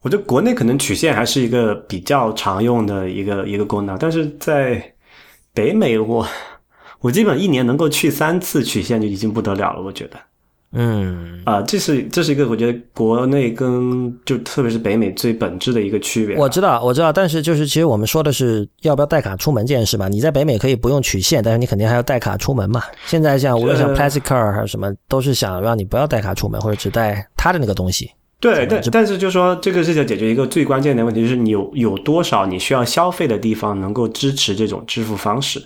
[0.00, 4.82] 我觉得国内可能取现还是一个比较常用的一个一个功能，但是在
[5.52, 6.26] 北美，我
[7.00, 10.18] 我基本一年能够去三次取现就已经不得了了，我觉得。
[10.76, 16.36] 嗯啊，这是这是一个我觉得国内跟就特别是北美最本质的一个区别。
[16.36, 20.08] 我知道，我知道，但是就是其实我们说的是要不要带卡出门这件事嘛。
[20.08, 22.82] 你在北美可以不用取现，但是你肯定还要带卡出门嘛。
[23.06, 28.10] 现在像无论像 Plastic Card 还是什么，都是想让你不要带卡出门，或者只带他的那个东西。
[28.40, 35.64] 对，但但是就说这个是要解决一个最关键的问题，就是你有有多少你需要消费的地方能够支持这种支付方式。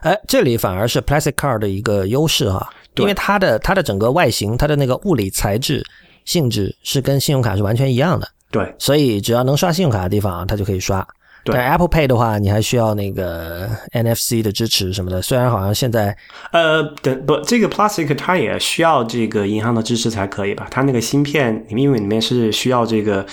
[0.00, 2.70] 哎，这里反而是 Plastic Card 的一个优势哈。
[2.98, 5.84] 因为它的它的整个外形，它的那个物理材质
[6.24, 8.28] 性质是跟信用卡是完全一样的。
[8.50, 11.06] 对，所以只要能刷信用卡的地方，它就可以刷。
[11.44, 15.22] 但 Apple Pay 的话，你还需要那个 NFC 的支持什么的。
[15.22, 16.14] 虽然好像现在，
[16.52, 20.66] 呃，等不，这个 Plastic 它也需要这个银行的支持才可以吧？
[20.70, 23.24] 它那个芯片因为里面是需要这个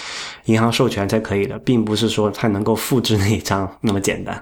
[0.45, 4.41] 银行授权才可以的，并不是说它能够复制那一张那么简单。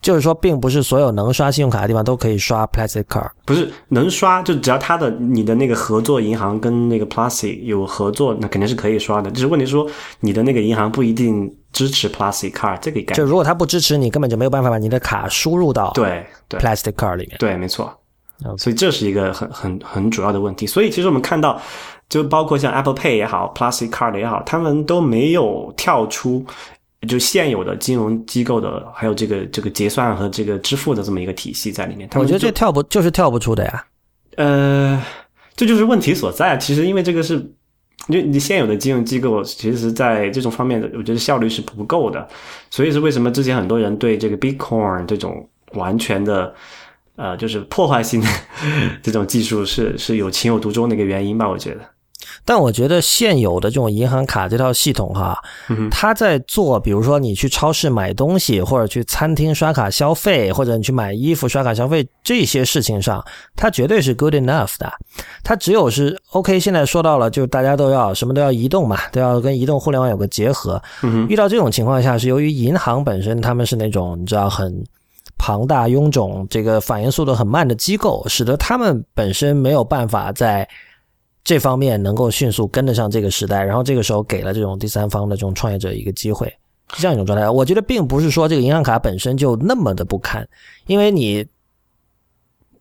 [0.00, 3.30] 就是说，并不是所有能刷信用卡的地方都可以刷 Plastic Card。
[3.44, 9.30] 不是能刷，就只要它的你的那个合作银行跟那个 Plastic 有合作，那肯定是可以刷的。
[9.30, 9.86] 就是问题说，
[10.20, 13.14] 你的那个银行不一定支持 Plastic Card 这个概念。
[13.14, 17.36] 就如果它不支持，你根本就没有办法把你的卡输入到对 Plastic Card 里面。
[17.38, 17.94] 对，没错。
[18.56, 20.66] 所以这是一个很很很主要的问题。
[20.66, 21.60] 所以其实我们看到，
[22.08, 26.42] 就包括像 Apple Pay 也好，Plastic Card 也好，他们都没有跳出。
[27.08, 33.84] 就现有的金融机构的，还有这个这个结算和这个支付的这么一个体系在里面，我觉得这跳不就是跳不出的呀？
[34.36, 35.02] 呃，
[35.56, 36.58] 这就是问题所在。
[36.58, 37.36] 其实因为这个是，
[38.08, 42.28] 因为你现有的金融机构，其实在这种方面的，我觉得效率是不够的。
[42.70, 46.54] 所以是为什么之前很多人对这个 Bitcoin 这种完全的，
[47.16, 48.28] 呃，就是破坏性的
[49.02, 51.48] 这种技术是是有情有独钟的一个原因吧？
[51.48, 51.80] 我觉得。
[52.44, 55.38] 但我觉得现有的这种银行卡这套系统哈，
[55.90, 63.24] 它在做，比如说你去超市买东西，或者去餐厅刷卡消费，或者你去买衣服刷卡消费这些事情上，
[63.56, 64.90] 它绝对是 good enough 的。
[65.42, 66.58] 它只有是 OK。
[66.60, 70.82] 现在说到了，就大家都要什么都要移动嘛，都要跟移动互联网有个结合。
[71.28, 74.84] 遇到这种情况下，是由于银行本身他们是那种你知道很
[75.38, 80.68] 庞大臃肿、这个反应速度很慢的机构，使得他们本身没有办法在。
[81.42, 86.46] 这方面能够迅速跟得上这个时代，然后这个时候给了这种第三方的这种创业者一个机会，
[86.94, 87.48] 是这样一种状态。
[87.48, 90.48] 我觉得并不是说这个银行卡本身就那么的不堪，
[90.86, 91.46] 因为你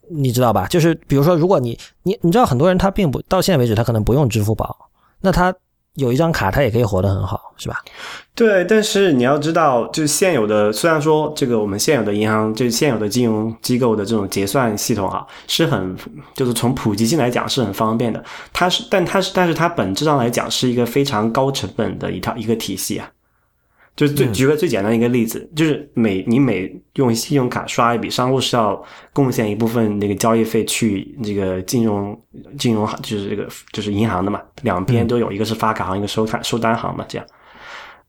[0.07, 0.67] 你知道吧？
[0.67, 4.89] 就是比如说，如果你你你知道很多人他并不到现在为止他可能不用支付宝，
[5.21, 5.55] 那他。
[5.95, 7.75] 有一张卡，它也可以活得很好，是吧？
[8.33, 15.97] 对，但是你要知道，就是现有的，虽然说这个我们现有的银行，就是现有的金融机构的这种结算系统啊，是很，
[16.33, 18.23] 就是从普及性来讲是很方便的。
[18.53, 23.09] 它是，但它是，但是它本质上来讲是一个非常高成本的一套一个体系啊。
[23.99, 28.81] 就是最举个最简单一个例子，就是每你每用信用卡刷一笔，商户是要
[29.11, 32.17] 贡献一部分那个交易费去这个金融
[32.57, 37.27] 金融行，就是这个就是银行的嘛，两边都有一个是发卡行，一个收卡收单行嘛，这样。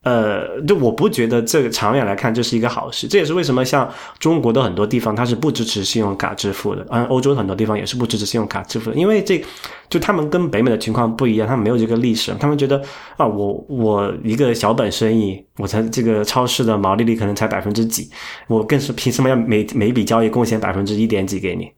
[0.03, 3.07] 呃，就我不觉得这个长远来看这是一个好事。
[3.07, 3.87] 这也是为什么像
[4.19, 9.45] 中国的很多地方它是不支持信用卡支付的，嗯，欧洲很多地方也是不支持信用卡支付的，因为这
[9.91, 12.83] 就他们跟北美的情况不一样，他们没有这个历史，他们觉得
[13.19, 18.09] 啊，我我一个小本生意，我才这个超市的毛利率可能才百分之几，
[18.49, 21.71] 我更是凭什么要每每笔交易贡献百分之一点几给你？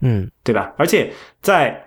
[0.00, 0.72] 嗯，对吧？
[0.76, 1.80] 而且在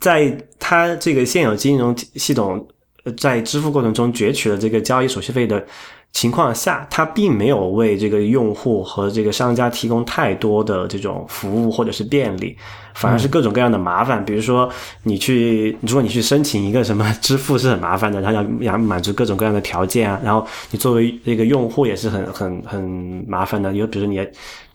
[0.00, 2.66] 在他这个现有金融系统。
[3.12, 5.64] 在支付过程中攫取了这个交易手续费的
[6.12, 12.56] 情况下，它并没有为这个用户和这个商家提供太多的这种服务或者是便利，
[12.94, 14.24] 反而是各种各样的麻烦。
[14.24, 14.70] 比如说，
[15.02, 20.20] 你去， 如果你去申请一个什么支付是很麻烦的，它要要满足各种各样的条件啊。
[20.22, 22.80] 然后你作为这个用户也是很很很
[23.26, 23.72] 麻烦的。
[23.72, 24.24] 因为比如说你，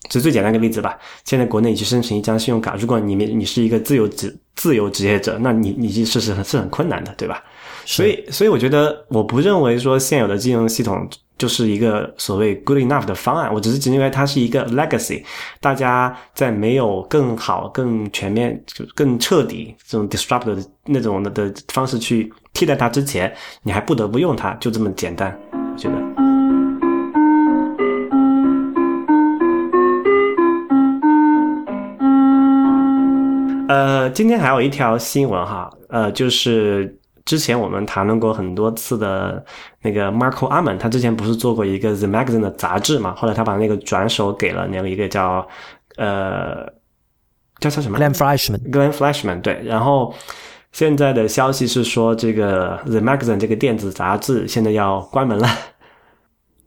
[0.09, 7.41] 就最简单一个例子吧，现在国内你去申请一张信用卡，如果你你是一个自由职自由职业者，那你你去试试是很困难的，对吧？
[7.85, 11.07] 所以，所以我觉得，我不认为说现有的金融系统
[11.37, 13.51] 就是一个所谓 good enough 的方案。
[13.53, 15.23] 我只是只认为它是一个 legacy。
[15.59, 25.37] 大家在没有更好、更全面、就更彻底这种 disrupt 的那种的的方式去替代它之前，你还不得不用它，就这么简单。
[25.53, 25.95] 我觉得。
[33.69, 36.98] 呃，今天还有一条新闻哈，呃，就是。
[37.29, 39.45] 之前我们谈论过很多次的
[39.83, 43.13] 那个 Marco a m a n 他之前不是做过一个 The Magazine 的杂志嘛？
[43.15, 45.47] 后来他把那个转手给了那个一个叫
[45.97, 46.65] 呃
[47.59, 48.71] 叫叫什么 Glenn Flashman。
[48.71, 49.61] Glenn Flashman 对。
[49.63, 50.11] 然后
[50.71, 55.47] 现在的消息是说，这个 The Magazine 这个电子杂志现在要关门了。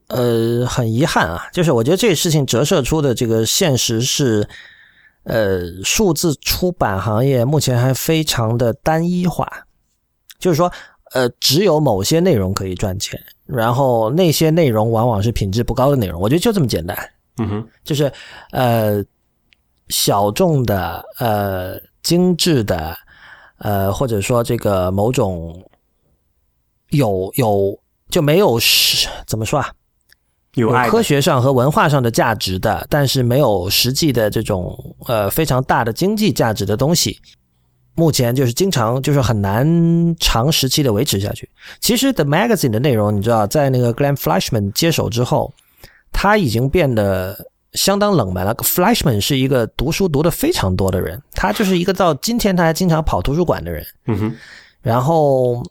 [0.06, 4.46] 呃，很遗憾啊，就是我觉得这个事情折射出的这个现实是，
[5.24, 9.44] 呃，数字出版行业目前还非常的单一化。
[10.42, 10.70] 就是说，
[11.14, 16.20] 呃，只有某些内容可以赚钱，然后那些内容往往是品质不高的内容。
[16.20, 16.98] 我觉得就这么简单。
[17.38, 18.12] 嗯哼，就是
[18.50, 19.02] 呃，
[19.88, 22.96] 小众的、呃，精致的，
[23.58, 25.64] 呃，或者说这个某种
[26.90, 27.78] 有有
[28.10, 29.70] 就没有是怎么说啊？
[30.54, 34.76] 有科学上和文化上的价值的，但是没有实际的这种
[35.06, 37.16] 呃非常大的经济价值的东西。
[37.94, 41.48] 目前就是经常就是很难长时期的维持下去。
[41.80, 45.52] 其实 The Magazine 的内容，你知道，在那个 Glenn Flashman 接手之后，
[46.12, 48.54] 他已经变得相当冷门了。
[48.56, 53.86] Flashman 是一个读书读的非常多的人，他就是一个到今天他还经常跑图书馆的人。
[54.06, 54.36] 嗯哼，
[54.80, 55.62] 然后。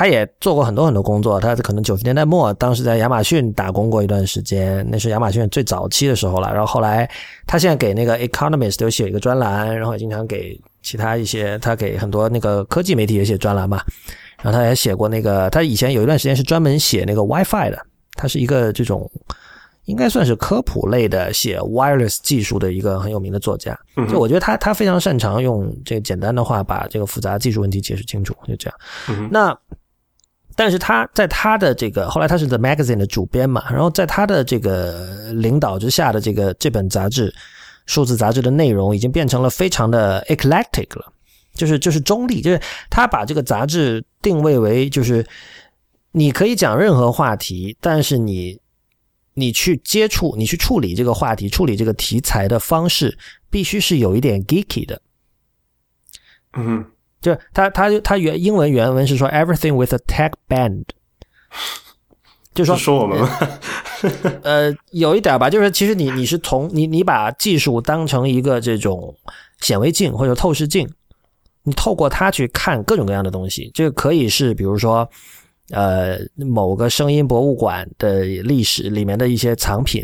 [0.00, 6.50] 他也做过很多很多工作，他可能九十年代末，当时在亚马逊打工过一段时间，那是亚马逊最早期的时候了。
[6.54, 7.06] 然后后来，
[7.46, 13.82] 他现在给那个 Economist 有写一个专栏，然后也经常给其他一些，他给很多那个科技媒体也写专栏嘛。
[14.40, 17.78] 然后他也写过那个，他以前有一段时间是专门写那个 WiFi 的，
[18.14, 19.06] 他是一个这种
[19.84, 23.78] 应该算是科普类的写 wireless 技术的一个很有名的作家。
[24.08, 29.28] 就我觉得他他非常擅长用这个简单的话把这个复杂技术问题解释清楚，就这样。
[29.30, 29.54] 那。
[30.60, 37.34] 但是他在他的这个后来他是 The Magazine 的主编嘛，然后在他的这个领导之下的这个这本杂志，
[37.86, 41.10] 数字杂志的内容已经变成了非常的 eclectic 了，
[41.54, 45.26] 就是就是中立，就是他把这个杂志定位为就是
[46.12, 48.60] 你可以讲任何话题，但是你
[49.32, 53.16] 你去接触你去处理这个话题处理这个题材的方式
[53.48, 55.00] 必须是有一点 geeky 的，
[56.52, 56.84] 嗯。
[57.20, 60.84] 就他，他就他原英文原文是说 “everything with a tech band”，
[62.54, 63.28] 就说说我们吗？
[64.42, 69.14] 呃，有一点吧，就是其实你你是从你你把技术当成一个这种
[69.60, 70.88] 显微镜或者透视镜，
[71.64, 73.70] 你透过它去看各种各样的东西。
[73.74, 75.06] 这个可以是比如说
[75.70, 80.02] 呃某个声音博物馆的历史里面的一些藏品，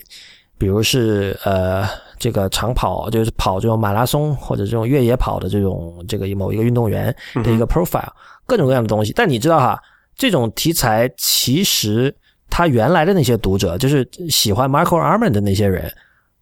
[0.58, 1.88] 比如是呃。
[2.18, 8.08] 这个长跑就是跑这种马拉松或者这种越野跑的这种这个某一个运动员的一个 profile，
[8.46, 9.12] 各种各样的东西。
[9.12, 9.78] 但你知道哈，
[10.16, 12.12] 这种题材其实
[12.48, 15.92] 他原来的那些读者，就是喜欢 Marco Arman 的那些人，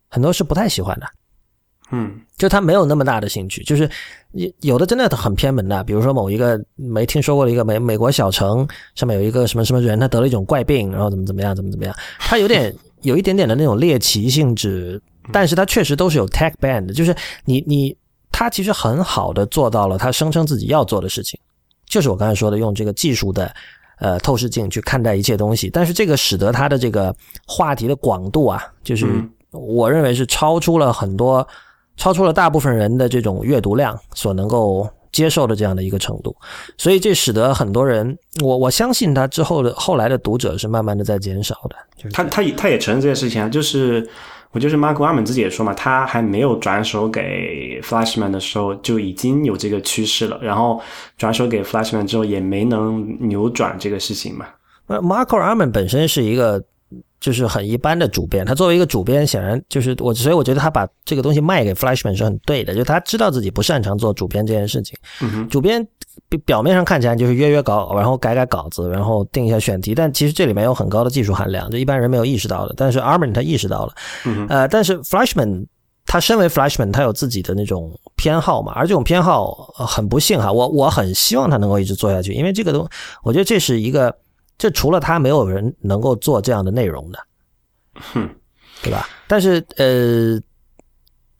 [0.08, 1.06] 很多是不太喜欢的。
[1.90, 3.90] 嗯，就他没有那么大的兴趣，就是
[4.60, 12.72] 有的真的很偏门的，比如说某一个没听说过的一个美美国小城，上面有一个什么什么人，他得了一种怪病，然后怎么怎么样，怎么怎么样，他有点
[13.04, 15.00] 有一点点的那种猎奇性质。
[15.32, 17.96] 但是它确实都是有 tech band，就是你你
[18.30, 21.40] 它其实很好的做到了他声称自己要做的事情，
[21.86, 23.50] 就是我刚才说的用这个技术的
[24.00, 25.70] 呃透视镜去看待一切东西。
[25.70, 29.06] 但是这个使得它的这个话题的广度啊，就是
[29.50, 31.48] 我认为是超出了很多，
[31.96, 36.36] 超出了大部分人的这种阅读量所能够接受的这样的一个程度。
[36.76, 41.76] 所以这使得很多人，我我相信他之后的后来的读者是慢慢的在减少的。
[41.96, 44.06] 就是他他也他也承认这件事情啊，就是。
[44.54, 50.80] 我就是 Mark Arman 自己也说嘛，他还没有转手给 Flashman 的时候就已经有这个趋势了，然后
[51.18, 54.46] 转手给 Flashman 之后也没能扭转这个事情嘛。
[54.86, 56.62] 呃，Mark Arman 本身是一个。
[57.24, 64.94] 就是很一般的主编，他作为一个主编，显然就是我，所以我觉得他把这个东西卖给 Flashman 是很对的，就他知道自己不擅长做主编这件事情。
[65.48, 65.88] 主编
[66.44, 72.74] 表面上看起来就是约约稿，然后改改稿子，然后定一下选题，但其实这里面有很高的技术含量，就一般人没有意识到的。
[72.76, 73.94] 但是 Armin 他意识到了，
[74.50, 75.64] 呃，但是 Flashman
[76.04, 82.86] 他身为 Flashman，他有自己的那种偏好嘛，而这种偏好很不幸哈，我我很希望他能够一直做下去，因为这个东，
[83.22, 84.14] 我觉得这是一个。
[84.56, 87.18] 这除了他，没有人能够做这样的内容的，
[87.94, 88.28] 哼，
[88.82, 89.08] 对吧？
[89.26, 90.40] 但是呃，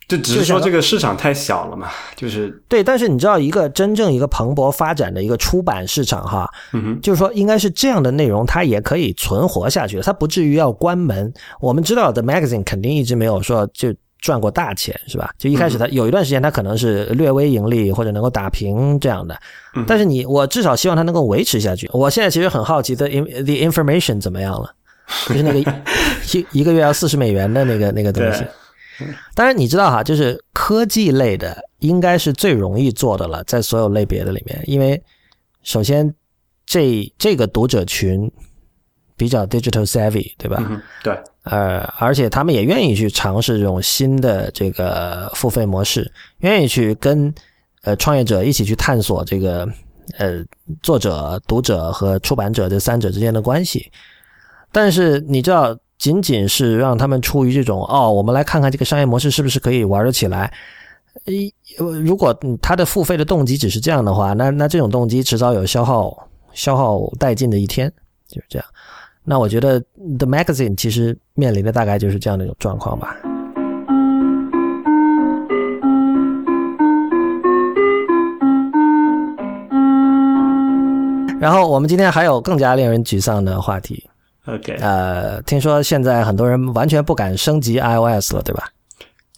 [0.07, 2.83] 这只是说这个市场太小了嘛，就是对。
[2.83, 11.33] 但是你知道，一个真正一个蓬勃发展的一个出版市场，哈，嗯哼，就是说，应该是这样的内容，它也可以存活下去，它不至于要关门。
[11.61, 13.95] 我们知道的 magazine 肯定一直没有说就。
[14.25, 15.31] 赚过大钱是吧？
[15.37, 19.39] 就一开始他有一段时间他可能是略微盈利或者能够打平这样的，
[19.87, 21.87] 但是你我至少希望他能够维持下去。
[21.93, 24.75] 我现在其实很好奇的，the information 怎么样了？
[25.29, 28.43] 就是那个一一个月要四十美元的那个那个东西。
[29.35, 35.03] 当然你知道哈，就是科技类的应该是最容易做的了，在所有类别的里面，因为
[35.63, 36.15] 首先
[36.65, 38.33] 这这个读者群
[39.17, 40.83] 比较 digital savvy，对吧？
[41.03, 41.19] 对。
[41.45, 47.33] 呃，而且他们也愿意去尝试这种新的这个付费模式，愿意去跟
[47.83, 49.69] 呃创业者一起去探索这个
[50.17, 50.43] 呃
[50.83, 53.91] 作者、读者和出版者这三者之间的关系。
[54.73, 60.53] 但是你知道，仅仅是让他们出于这种哦，我们来看看这个商业模式是不是可以玩得起来。
[61.27, 67.93] 一如果他的付费的动机只是这样的话，那那这种动机迟早有消耗消耗殆尽的一天，
[68.27, 68.67] 就是这样。
[69.27, 69.81] 那我觉得
[70.19, 73.17] The Magazine 其实面临的大概就是这样的一种状况吧。
[81.41, 84.05] 然后我们今天还有更加令人沮丧的话题。
[84.45, 88.69] OK，呃，听说现在很多人完全不敢升级 iOS 了，对吧？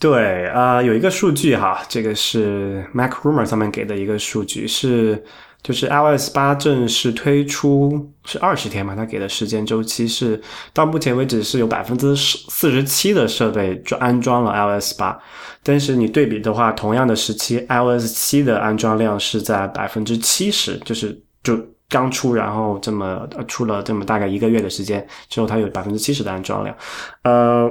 [0.01, 5.23] 对啊，有一个数据哈，这个是 Mac Rumor 上面给的一个数据是。
[5.67, 8.95] 就是 iOS 八正式推出是二十天嘛？
[8.95, 10.41] 它给的时间周期是
[10.73, 15.19] 到目前为止是有百分之四十七的设备装安装了 iOS 八，
[15.63, 21.59] 但是你对比的话，同样的时期 iOS 七的安装量是在百分之七十，就是就
[21.89, 26.73] 刚出，然后这么出了这么大概一个月的时间之后，它有百分之七十的安装量。
[27.23, 27.69] 呃，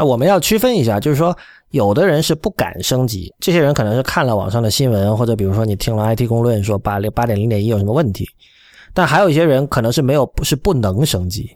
[0.00, 1.36] 那我们要区分一下，就是说。
[1.70, 8.28] 有的人是不敢升级，这些人可能是看了网上的新闻，或者比如说你听了 IT 公论说八零八点零点一有什么问题，
[8.92, 11.48] 但还有一些人可能是没有，不是不能升级。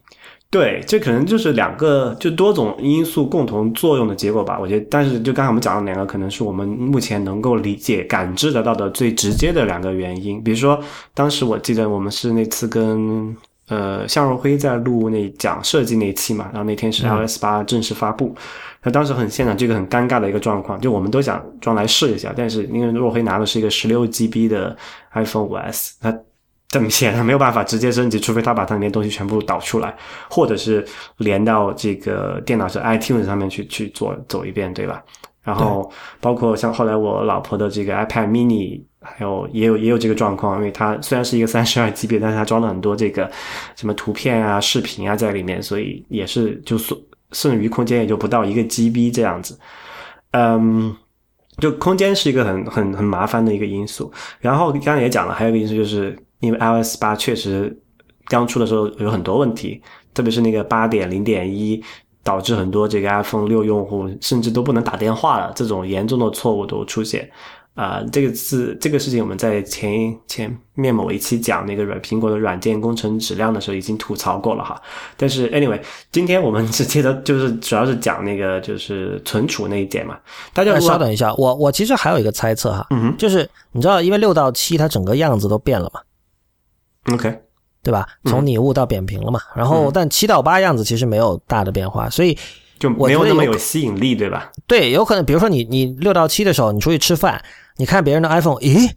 [0.50, 4.56] 对，这可能就是两个就多种因素共同作用的结果吧。
[4.60, 10.40] 我觉得，但是就刚才我们讲的两个，可能是我们目前能够理解、感知得到的最直接的两个原因。
[10.44, 10.80] 比如说，
[11.12, 13.36] 当时我记得我们是那次跟
[13.68, 18.34] 呃向若辉在录那讲设计那期嘛，然后那天是 iOS 八正式发布。
[18.82, 24.76] 那当时很现场，这个很尴尬的一个状况，就我们都想装来试一下，但是因为若辉拿的是一个十六 GB 的
[25.14, 26.14] iPhone 五 S，他
[26.68, 29.96] 这么显然没有办法直接升级，除非他把它里面东西全部导出来，
[30.28, 30.84] 或者是
[31.16, 35.02] 连到这个电脑是 iTunes 上面去去做走一遍，对吧？
[35.42, 35.90] 然后
[36.20, 43.30] 包括像后来我老婆的这个 iPad Mini，还有也有也有这个状况，因为它虽然是一个三十二 GB，但是它装了很多这个
[43.76, 46.98] 什么图片啊、视频啊在里面，所以也是就剩。
[47.32, 49.58] 剩余空间也就不到一个 GB 这样子，
[50.30, 50.94] 嗯，
[51.58, 54.12] 就空间是一个很很很麻烦的一个因素。
[54.38, 57.76] 然后刚刚也讲了，还有一个因素就是因为 iOS 八确实
[58.26, 59.82] 刚出的时候有很多问题，
[60.12, 61.82] 特别是那个八点零点一，
[62.22, 67.28] 导致很多这个 iPhone 六用户甚至都不能打电话了，这种严重的错误都出现。
[67.74, 74.80] 啊，这个是这个事情，我们在前前面某一期讲那个软苹果的软件工程质量的时候已经吐槽过了哈。
[75.16, 75.80] 但是 anyway，
[76.12, 80.16] 今天我们 直接的就是主要是讲那个就是存储那一点嘛。
[80.52, 86.00] 大家稍等一下，我我其实还有一个猜测哈，嗯就是你知道，因为六到七它整个样子都变了嘛
[87.12, 87.40] ，OK，
[87.82, 88.06] 对吧？
[88.26, 89.40] 从拟物到扁平了嘛。
[89.56, 92.38] 然后但七到八样子其实没有大的变化，所以。
[92.78, 94.50] 就没有那么有吸引力，对吧？
[94.66, 97.42] 对，有可能，比如说你你六到七的时候，你出去吃饭，
[97.76, 98.90] 你看别人的 iPhone，咦，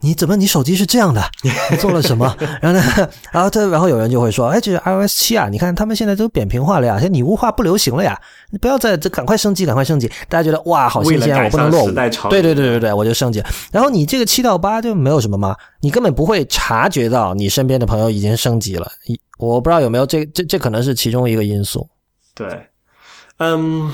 [0.00, 1.22] 你怎么你手机是这样的？
[1.70, 2.36] 你做了什么？
[2.60, 8.20] 然后呢，然后他然后有人就会说，哎，这是 iOS 七啊，你看他们现在都扁平化了呀，现在拟物化不流行了呀，
[8.50, 10.10] 你不要再这赶快升级，赶快升级。
[10.28, 11.90] 大家觉得哇，好新鲜，我不能落伍。
[12.28, 13.42] 对对对对对，我就升级。
[13.70, 15.56] 然后你这个七到八就没有什么吗？
[15.80, 18.90] 你根本不会察觉到你身边的朋友已经升级了。
[19.38, 21.88] 我不知道有没有这这这可能是其中一个因素。
[22.34, 22.46] 对。
[23.44, 23.90] 嗯，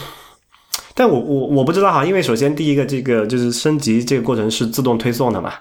[0.94, 5.54] 但我我我不知道哈，因为首先第一个这个就是升级这个过程是自动推送的嘛，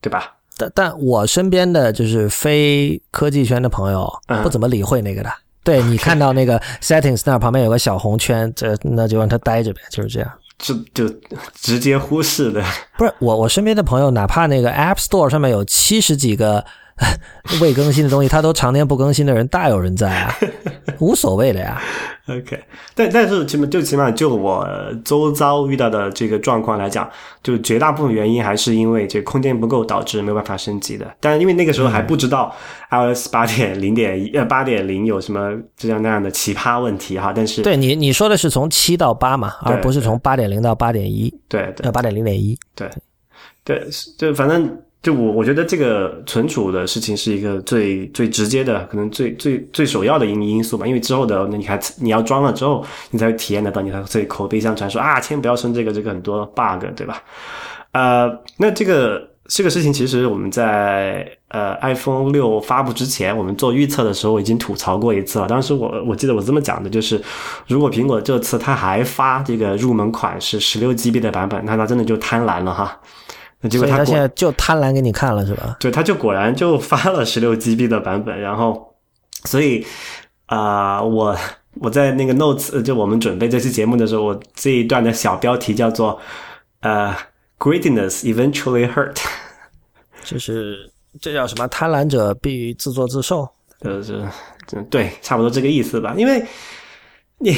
[0.00, 0.34] 对吧？
[0.56, 5.30] 但但我身边的就是非科技圈的朋友不怎么理会那个的。
[5.62, 10.28] 对你看到那个 settings 那旁边有个小红圈，这那就让它待着呗，就是这样。
[10.58, 11.08] 就就
[11.54, 12.60] 直接忽视的。
[12.98, 16.64] 不是我我身边的朋友，哪怕那个 App Store 上面有七十几个。
[17.60, 20.34] 未更新的东西，它都常年不更新的人大有人在啊，
[20.98, 21.80] 无所谓的呀。
[22.28, 22.58] OK，
[22.94, 24.66] 但但是起码就起码就我
[25.04, 27.08] 周遭遇到的这个状况来讲，
[27.42, 31.06] 就绝大部分原因还是因为这空间不够导致没有办法升级的。
[31.20, 32.52] 但因为那个时候还不知道
[32.90, 37.32] iOS 八点零点一呃八点零有什么这样那样的奇葩问题哈。
[37.32, 41.32] 但是对你你说的是从七到八嘛，而不是从八点零到八点一。
[41.46, 42.58] 对对，八点零点一。
[42.74, 42.90] 对
[43.62, 43.86] 对，
[44.18, 44.76] 就反正。
[45.06, 50.84] 就我我觉得这个存储的事情是一个最最直接的，可能最最最首要的因因素吧。
[50.84, 57.22] 因为之后的那你还你要装了之后，你才会体验得到，你才会口碑相传，说啊，千万不要升这个，这个很多 bug，对吧？
[57.92, 65.46] 呃，那这个这个事情，其实我们在呃 iPhone 六发布之前，我们做预测的时候已经吐槽过一次了。
[65.46, 67.22] 当时我我记得我这么讲的，就是
[67.68, 73.00] 如果苹果这次它还发这个入门款是十六 GB 的版本，那它真的就贪婪了哈。
[73.62, 75.76] 那结果他现在就贪婪给你看了是吧？
[75.80, 78.94] 对，他就果然就发了 十六 GB 的版本，然后，
[79.44, 79.84] 所以
[80.44, 81.34] 啊，我
[81.80, 86.20] 我在那个 notes 就我们准备这期节目的时候，我这一段的小标题叫做
[86.80, 87.16] 呃
[87.58, 89.16] ，greatness eventually hurt，
[90.22, 91.66] 就是这叫什么？
[91.68, 93.48] 贪婪者必自作自受，
[93.82, 94.22] 就是
[94.90, 96.14] 对，差不多这个意思吧。
[96.18, 96.44] 因为
[97.38, 97.56] 你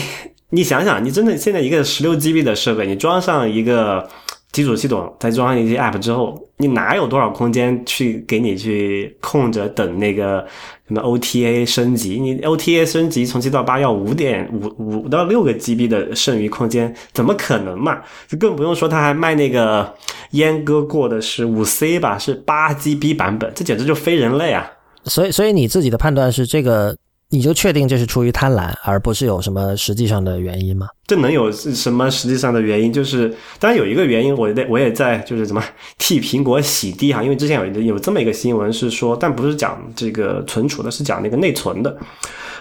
[0.51, 4.09] 你想想，你真的现在一个十六 GB 的设备，你装上一个。
[4.53, 10.45] 基础系统在装上一些 App 之后，你哪有多少空间去给你去空着等那个
[10.87, 12.19] 什么 OTA 升级？
[12.19, 18.01] 你 OTA 升级从七到八要五点五五到六个 GB 的剩余空间，怎么可能嘛？
[18.27, 19.95] 就更不用说他还卖那个
[20.33, 24.71] 阉割过的是五 C 吧，是八 GB 版本，这简直就非人类啊！
[25.05, 26.97] 所以，所以你自己的判断是这个
[27.31, 30.89] 你就确定这是出于贪婪，而不是有什么实际上的原因吗？
[31.07, 32.91] 这能有什么实际上的原因？
[32.91, 35.63] 就是当然有一个原因，我在我也在就是怎么
[35.99, 41.95] 替苹果洗地哈，因为之前有有这么一个新闻是说，但不是讲这个存储的，是讲那个内存的。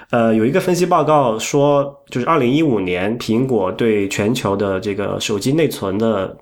[0.10, 6.38] 呃，有一个分析报告说，就是二零一五年苹果对全球的这个手机内存的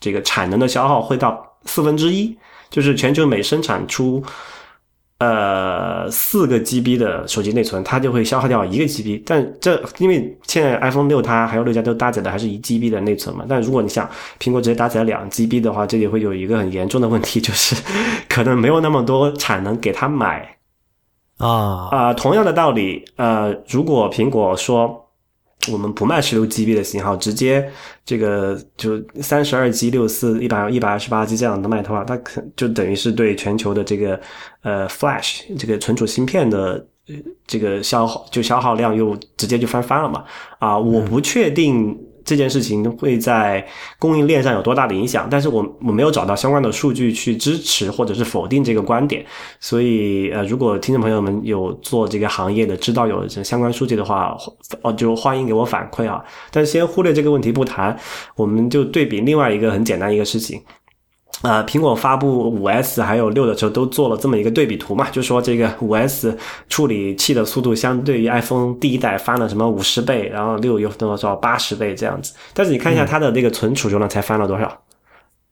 [0.00, 2.36] 这个产能的消耗会到四分之一，
[2.70, 4.20] 就是全球每生产出。
[5.18, 9.20] 呃，四个 GB 的手机内存，它就会消耗掉一个 GB。
[9.26, 13.44] 但这因为现在 iPhone 六它还有六加都搭载的还是一 GB 的内存嘛。
[13.48, 14.08] 但如果你想
[14.38, 17.74] 苹果直接搭载两 GB 的话，这里会有一个很严重的问题，就是
[18.28, 20.56] 可能没有那么多产能给他买
[21.38, 22.14] 啊啊。
[22.14, 25.07] 同样的道理，呃，如果苹果说。
[25.70, 27.70] 我们不卖十六 GB 的型号，直接
[28.04, 34.20] 这个就三十二 G、六四、一百一百二十八 G 这样的卖的话，它可就等于是对全球的这个
[34.62, 36.86] 呃 Flash 这个存储芯片的
[37.46, 40.24] 这个消耗就消耗量又直接就翻番了嘛？
[40.58, 41.98] 啊，我不确定。
[42.28, 43.66] 这件事情会在
[43.98, 45.26] 供应链上有多大的影响？
[45.30, 49.24] 但是我我没有找到相关的数据去支持或者是否定这个观点，
[49.58, 54.36] 所以呃，如果听众朋友们有做这个行业的，知道有相关数据的话，
[54.82, 56.22] 哦，就欢迎给我反馈啊。
[56.50, 57.98] 但先忽略这个问题不谈，
[58.36, 60.60] 我们就对比另外一个很简单一个事情。
[61.42, 66.36] 呃，苹果发布五 S 还有六的时候，都做了这么一个对比图嘛，就说这个五 S
[66.68, 72.34] 处理器的速度相对于 iPhone 第一代翻了什么五十倍，然后六又多少八十倍这样子。
[72.52, 74.76] 但是你看一下它的那个存储容量才翻了多少？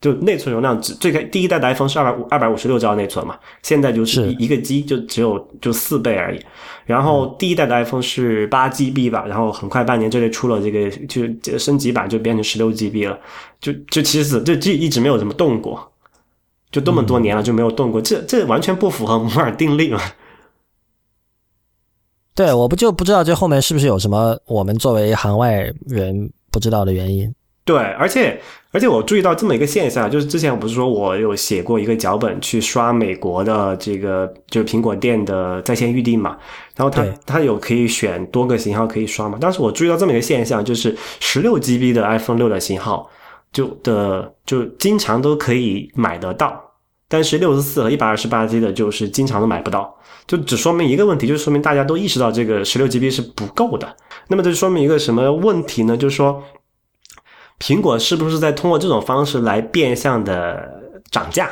[0.06, 6.40] 就内存容量只最开第一代的 iPhone 是二百五二百五十六兆内存嘛，现在就是一个 G 就只有就四倍而已。
[6.84, 13.18] 然后第一代的 iPhone 是八 GB 吧，然后很快半年之内出了这个就升级版就变成十六 GB 了，
[13.60, 15.90] 就就其实这这一直没有怎么动过，
[16.70, 20.00] 就这么多年了就没有动过，这这完全不符合摩尔定律嘛。
[22.36, 27.34] 对，我不就不知道这后面是不是有什么我们作为行外人不知道的原因。
[27.66, 28.40] 对，而且
[28.70, 36.38] 而且我注意到这么一个现象，就是之前我不是说我有写过一个脚本去刷美国的这个就是苹果店的在线预订嘛，
[36.76, 43.10] 然后它它有可以选多个型号可以刷嘛，但是我注意到这么一个现象，就是十六 GB 的 iPhone 六的型号
[43.52, 46.62] 就的就经常都可以买得到，
[47.08, 49.92] 但是六十四和一百二十八 G 的就是经常都买不到，
[50.28, 53.96] 就只说明一个问题，就是说明大家都意识到这个十六 GB 是不够的。
[54.28, 55.96] 那么这说明一个什么问题呢？
[55.96, 56.40] 就是说。
[57.58, 60.68] 苹果是不是在通过这种方式来变相的
[61.10, 61.50] 涨价？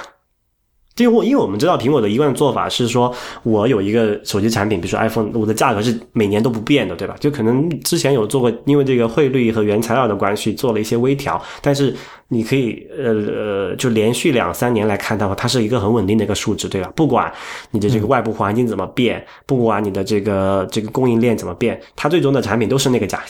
[0.97, 7.17] 因为因为我们知道苹果的一贯做法是说，我有一个手机产品，比如说 iPhone，我的价格是每年都不变的，对吧？
[7.19, 11.93] 就可能之前有做过，因为这个汇率和原材料的关系做了一些微调，但是
[12.29, 16.93] 你可以呃呃，就连续两三年来看的话，它是一个很稳定的一个数值，对吧？
[16.95, 17.33] 不管
[17.73, 23.21] 你的这个外部环境怎么变，不管你的这个这个供应链怎么变，它最终的产品都是那个价。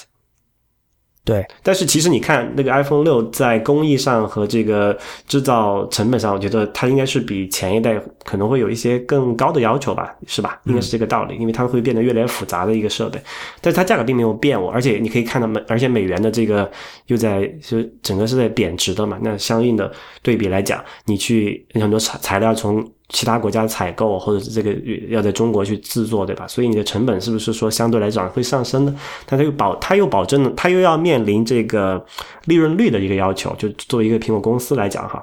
[1.25, 4.95] 对，但是其实你看那个 iPhone 六在工艺上和这个
[5.27, 10.61] 制造成本上，我觉得它应该是比前一代可能会有一些更高的要求吧，是吧？
[10.65, 13.21] 应该是这个道理，因为它会变得越来越复杂的一个设备，
[13.61, 16.71] 但是它价格并没有变，我而且你可以看到美，而且美元的这个
[17.07, 22.85] 又在就整个是在贬值的嘛，那相应的对比来讲，你去很多材材料从。
[23.11, 24.75] 其他国家采购，或者是这个
[25.09, 26.49] 要在中国去制作，对吧？
[26.49, 28.97] 所以你的成本是不是说相对来讲会上升呢？
[29.27, 32.03] 但它又保，它又保证了，它又要面临这个
[32.47, 33.55] 利润率的一个要求。
[33.57, 35.23] 就作为一个苹果公司来讲，哈，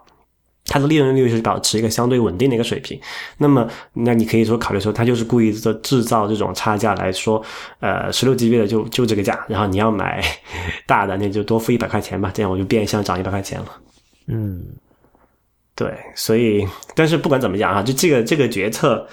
[0.66, 3.00] 它的利润率是保持一个相对稳定的一个水平。
[3.38, 7.44] 那么，那你可以说考虑说，它就是故意的制造这种差价来说，
[7.80, 10.24] 呃，十六 GB 的就就这个价，然后你要买
[10.86, 13.68] 大的，那就多付一百块钱吧，这样我就变相涨一百块钱了。
[14.28, 14.66] 嗯。
[15.74, 19.08] 对，所以，但是不管怎么讲啊，就这个这个决策，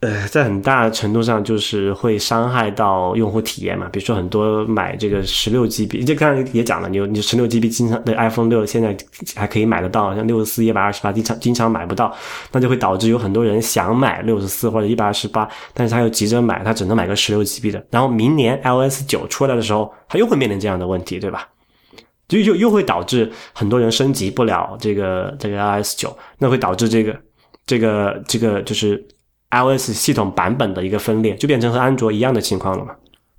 [0.00, 3.88] 呃，在很大程度上就是会伤害到用户体验嘛。
[3.90, 8.94] 比如说，很多买这个十六 GB，就刚才也讲了，你你十六 GB 经常的 iPhone 六现在
[9.34, 12.14] 还可以买得到，像六十四、一百二十八经常经常买不到，
[12.52, 17.82] 那就会导致有很多人想买六十四或者一百二十八，但是他又急着买，他只能买个十六 GB 的。
[17.90, 21.48] 然后明年 iOS 九出来的时候，他又会面临这样的问题，对吧？
[22.28, 27.18] 就又又会导致很多人升级不了这个这个 iOS 九，那会导致这个
[27.64, 29.02] 这个这个就是
[29.62, 32.94] iOS 系统版本的一个分裂，就变成和安卓一样的情况了嘛？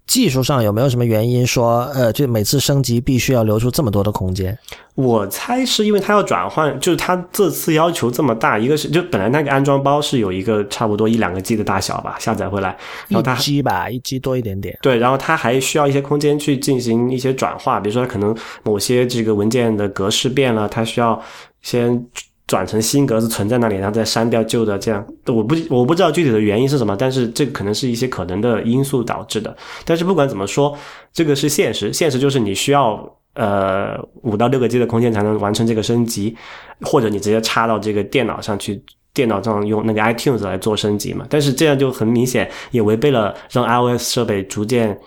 [0.08, 4.58] 技术上有没有什么原因说，呃，就每次升级必须要留出这么多的空间？
[4.96, 12.70] 我猜是因为它要转换，就是它这次要求这么大，一个是就本来那个安装包是有一个差不多一两个 G 的大小吧，下载回来，
[13.10, 14.80] 然后它 G 吧，一 G 多一点点。
[14.82, 21.22] 对，然后它还需要一些空间去进行一些转化，比如说它可能某些这个文件的格式变了，它需要
[21.62, 22.02] 先
[22.48, 29.54] 转成新格子存在那里，然后再删掉旧的，这样我不我不知道具体的原因是什么，但是这可能是一些可能的因素导致的。
[29.84, 30.76] 但是不管怎么说，
[31.12, 32.98] 这个是现实，现实就是你需要
[33.34, 36.36] 呃五到六个 G 的空间才能完成这个升级，
[36.82, 38.82] 或者你直接插到这个电脑上去，
[39.14, 41.26] 电脑上用那个 iTunes 来做升级嘛。
[41.30, 44.98] 但是这样就很明显也违背了让 iOS 设备逐渐。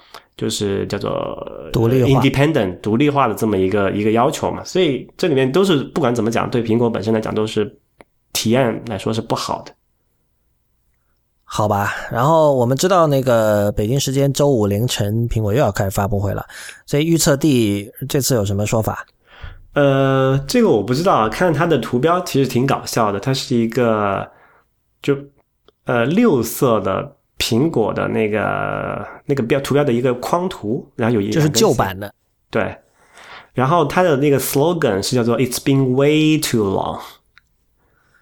[0.41, 1.37] 就是叫做
[1.71, 7.71] 独立 independent 独立化的这么一个一个要求嘛，所以这里面都是不管怎么讲，对苹果本身来讲都是
[8.33, 9.73] 体验来说是不好的，
[11.45, 11.93] 好吧？
[12.11, 16.43] 然后我们知道那个北京时间周五凌晨，苹果又要开发布会了，
[16.87, 19.07] 所以预测帝这次有什么说法？
[19.75, 24.27] 呃，这个我不知道啊，看它的图标其实挺搞笑的，它是一个
[25.03, 25.15] 就
[25.85, 27.17] 呃六色的。
[27.41, 32.13] 苹果的那个那个标图标的一个框图，然后有一就是旧版的，
[32.51, 32.77] 对。
[33.55, 37.01] 然后它的那个 slogan 是叫做 "It's been way too long"，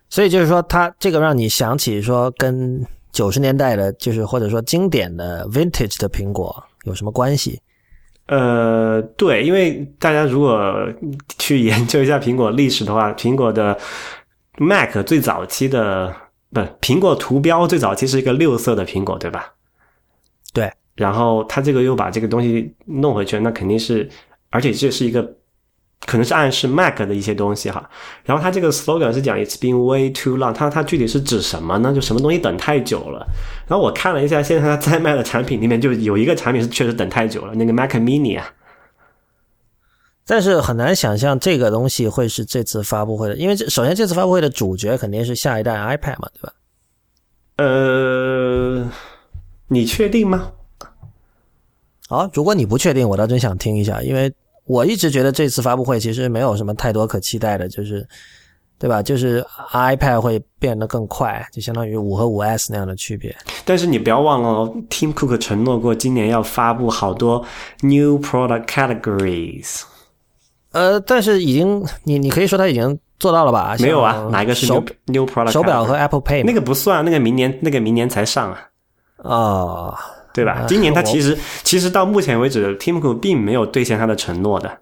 [0.08, 7.60] 所以就是说，它这个让你想起说跟九十年代的，就是或者说经典的 vintage 的苹果有什么关系？
[8.28, 10.88] 呃，对，因为大家如果
[11.38, 13.76] 去研究一下苹果历史的话，苹果的
[14.58, 16.14] Mac 最早期的。
[16.52, 19.52] 不，苹果图标最早其实是一个六色的苹果，对吧？
[20.52, 20.72] 对。
[20.94, 24.08] 然后他这个又把这个东西弄回去，那肯定是，
[24.50, 25.22] 而且这是一个
[26.06, 27.88] 可能是暗示 Mac 的一些东西哈。
[28.24, 31.92] 然后他这个 slogan 是讲 It's been way too long，它它具体是指什么呢？
[31.94, 33.24] 就什么东西等太久了。
[33.68, 38.50] 然后我看了一下，现在他在卖的产品里面就有一个产品是确实等太久了，那个 Mac Mini 啊。
[40.30, 46.52] 但是很难想象这个东西会是这次发布会的，因为这首先这次发布会的主角肯定是下一代 iPad 嘛，对吧？
[47.56, 48.86] 呃，
[49.68, 50.52] 你确定吗？
[52.10, 54.30] 好，如果你不确定，我倒真想听一下，因为
[54.66, 58.06] 我一直觉得这次发布会其实没有什么太多可期待的，就是
[58.78, 59.02] 对吧？
[59.02, 63.34] 就是 iPad 会变得更快，就相当于五和五 S 那样的区别。
[63.64, 67.44] 但是你不要忘了，Tim Cook 承诺过今年要发布好多
[67.80, 69.84] new product categories。
[70.72, 73.74] 呃，但是已经，你你可以说他已经做到了吧？
[73.80, 75.50] 没有啊，哪一个是 new new product？
[75.50, 78.60] 手表和 Apple Pay 那个不算，那个明年那个明年才上啊。
[79.18, 79.98] 哦，
[80.32, 80.64] 对吧？
[80.68, 84.78] 今年他其实其实到目前为止，Tim Cook 并没有兑现他的承诺的。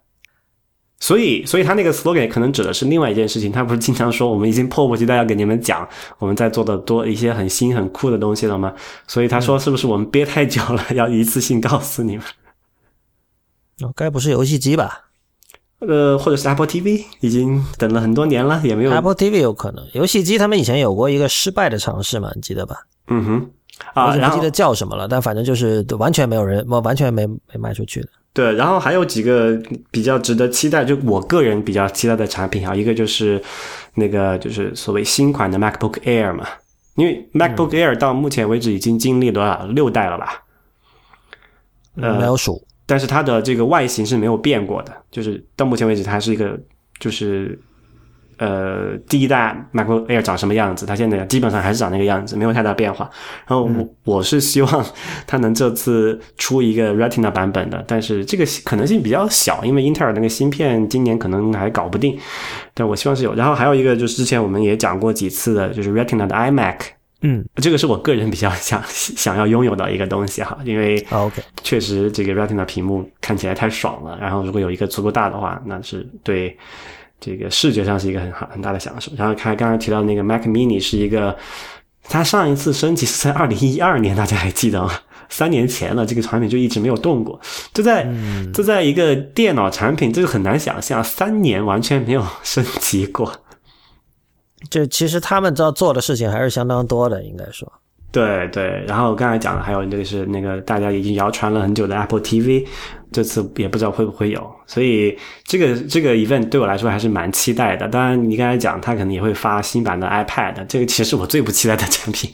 [0.99, 3.53] 所以，所以他那个 slogan 可能指的是另外一件事情。
[3.53, 5.87] 他不是经常说我们已经迫不及待要给你们讲
[6.19, 8.73] 我们在做的多一些很新很酷的东西了吗？
[9.07, 12.25] 所以他说是不是我们憋太久了，要一次性告诉你们？
[13.83, 15.05] 哦，该不是游戏机吧？
[15.79, 19.85] 呃，或者是 Apple TV，已经等了很多年了，也没有 Apple TV 有可能。
[19.93, 22.77] 游戏机他们以前有过一个失败的尝试嘛，你记得吧？
[23.09, 23.51] 嗯哼，
[23.93, 28.09] 啊，不记得叫什么了，但反正就是完全没有人，我完全没没卖出去的。
[28.33, 29.55] 对，然后还有几个
[29.91, 33.43] 比较值得期待，就我个人比较期待的产品啊，一个就是
[33.95, 36.47] 那个就是所谓新款的 MacBook Air 嘛，
[36.97, 40.43] 因为 MacBook Air 到目前为止已经经历多少六代了吧？
[41.97, 42.63] 呃没有数。
[42.87, 46.57] 但是它的这个外形是没有变过的，就是到目前为止，它是一个
[47.01, 47.59] 就是
[48.39, 53.11] 呃第一代 MacBook Air 长什么样子，它现在基本上还是长那个样子，没有太大变化。
[53.47, 54.87] 然后我我是希望
[55.27, 62.17] 它能这次出一个 Retina 版本的，但是这个可能性比较小，因为英特尔那个芯片今年可能还搞不定。
[62.73, 63.35] 但我希望是有。
[63.35, 66.96] 然后还有一个就是之前我们也讲过几次的，就是 Retina 的 iMac。
[67.23, 76.57] 嗯，这个是我个人比较想想要拥有的一个东西哈， 因为 OK，确实这个 Retina 屏幕看起来太爽了，然后如果有一个足够大的话，那是对
[77.19, 79.11] 这个视觉上是一个很好很大的享受。
[79.17, 81.35] 然后看刚刚提到那个 Mac Mini 是一个，
[82.05, 84.91] 它上一次升级是在二零一二年，大家还记得吗？
[85.29, 87.41] 三年前了，这个产品就一直没有动过，
[87.75, 88.07] 就在
[88.55, 93.33] 就在一个电脑产品，这个很难想象，三年完全没有升级过。
[94.71, 97.71] 就其实他们要做的事情还是相当多的，应该说。
[98.13, 102.67] 对对，然后刚才讲的还有那个是那个大家已经谣传了很久的 Apple TV，
[103.13, 107.87] 这次也不知道会不会有，所以这个这个 event 对我来说还是蛮期待的。
[107.89, 112.33] 当然，你刚才讲他可能也会发新版的 iPad，这个其实是我最不期待的产品。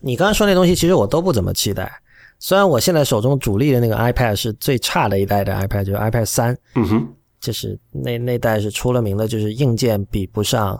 [0.00, 1.90] 你刚刚说那东西，其实我都不怎么期待。
[2.38, 7.08] 虽然我现在手中主力的那个 iPad 是最差的一代的 iPad，就是 iPad 三，嗯哼，
[7.40, 10.78] 就是那那代是出了名的，就是硬件比不上。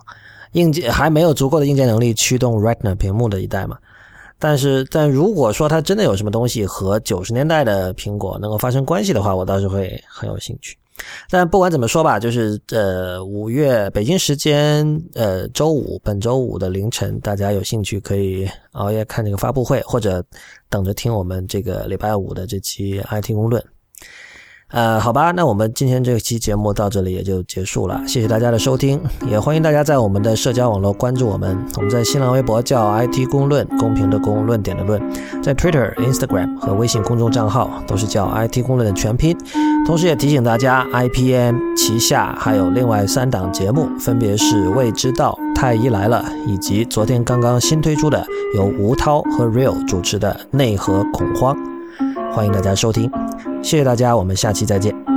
[0.57, 3.77] 硬件还没有足够的硬件能力驱动 Retina 屏幕的一代嘛？
[4.39, 10.77] 但是，但如果说它真的有什么东西和九十年代的苹果能够发生关系的话，我倒是会很有兴趣。
[11.29, 20.23] 但不管怎么说吧，就是呃，五月北京时间呃周五，本周五的凌晨，大家有兴趣可以熬夜看这个发布会，或者
[20.69, 23.63] 等着听我们这个礼拜五的这期 IT 公论。
[24.69, 31.57] 呃，好吧，那我们今天这期节目到这里也就结束了，谢谢大家的收听，也欢迎大家在我们的社交网络关注我们。
[31.77, 35.01] 我们在新浪微博叫 IT 公论，公平的公，论点的论，
[35.41, 39.37] 在 Twitter、Instagram 和微信公众账号都是叫 IT 公论的全拼。
[39.85, 48.27] 同时也提醒大家，IPM 旗下还有另外三档节目，分别是《未知道》《太医来了》，以及昨天刚刚新推出的
[48.57, 51.55] 由吴涛和 Real 主持的《内核恐慌》。
[52.31, 53.09] 欢迎大家收听，
[53.63, 55.16] 谢谢大家，我们下期再见。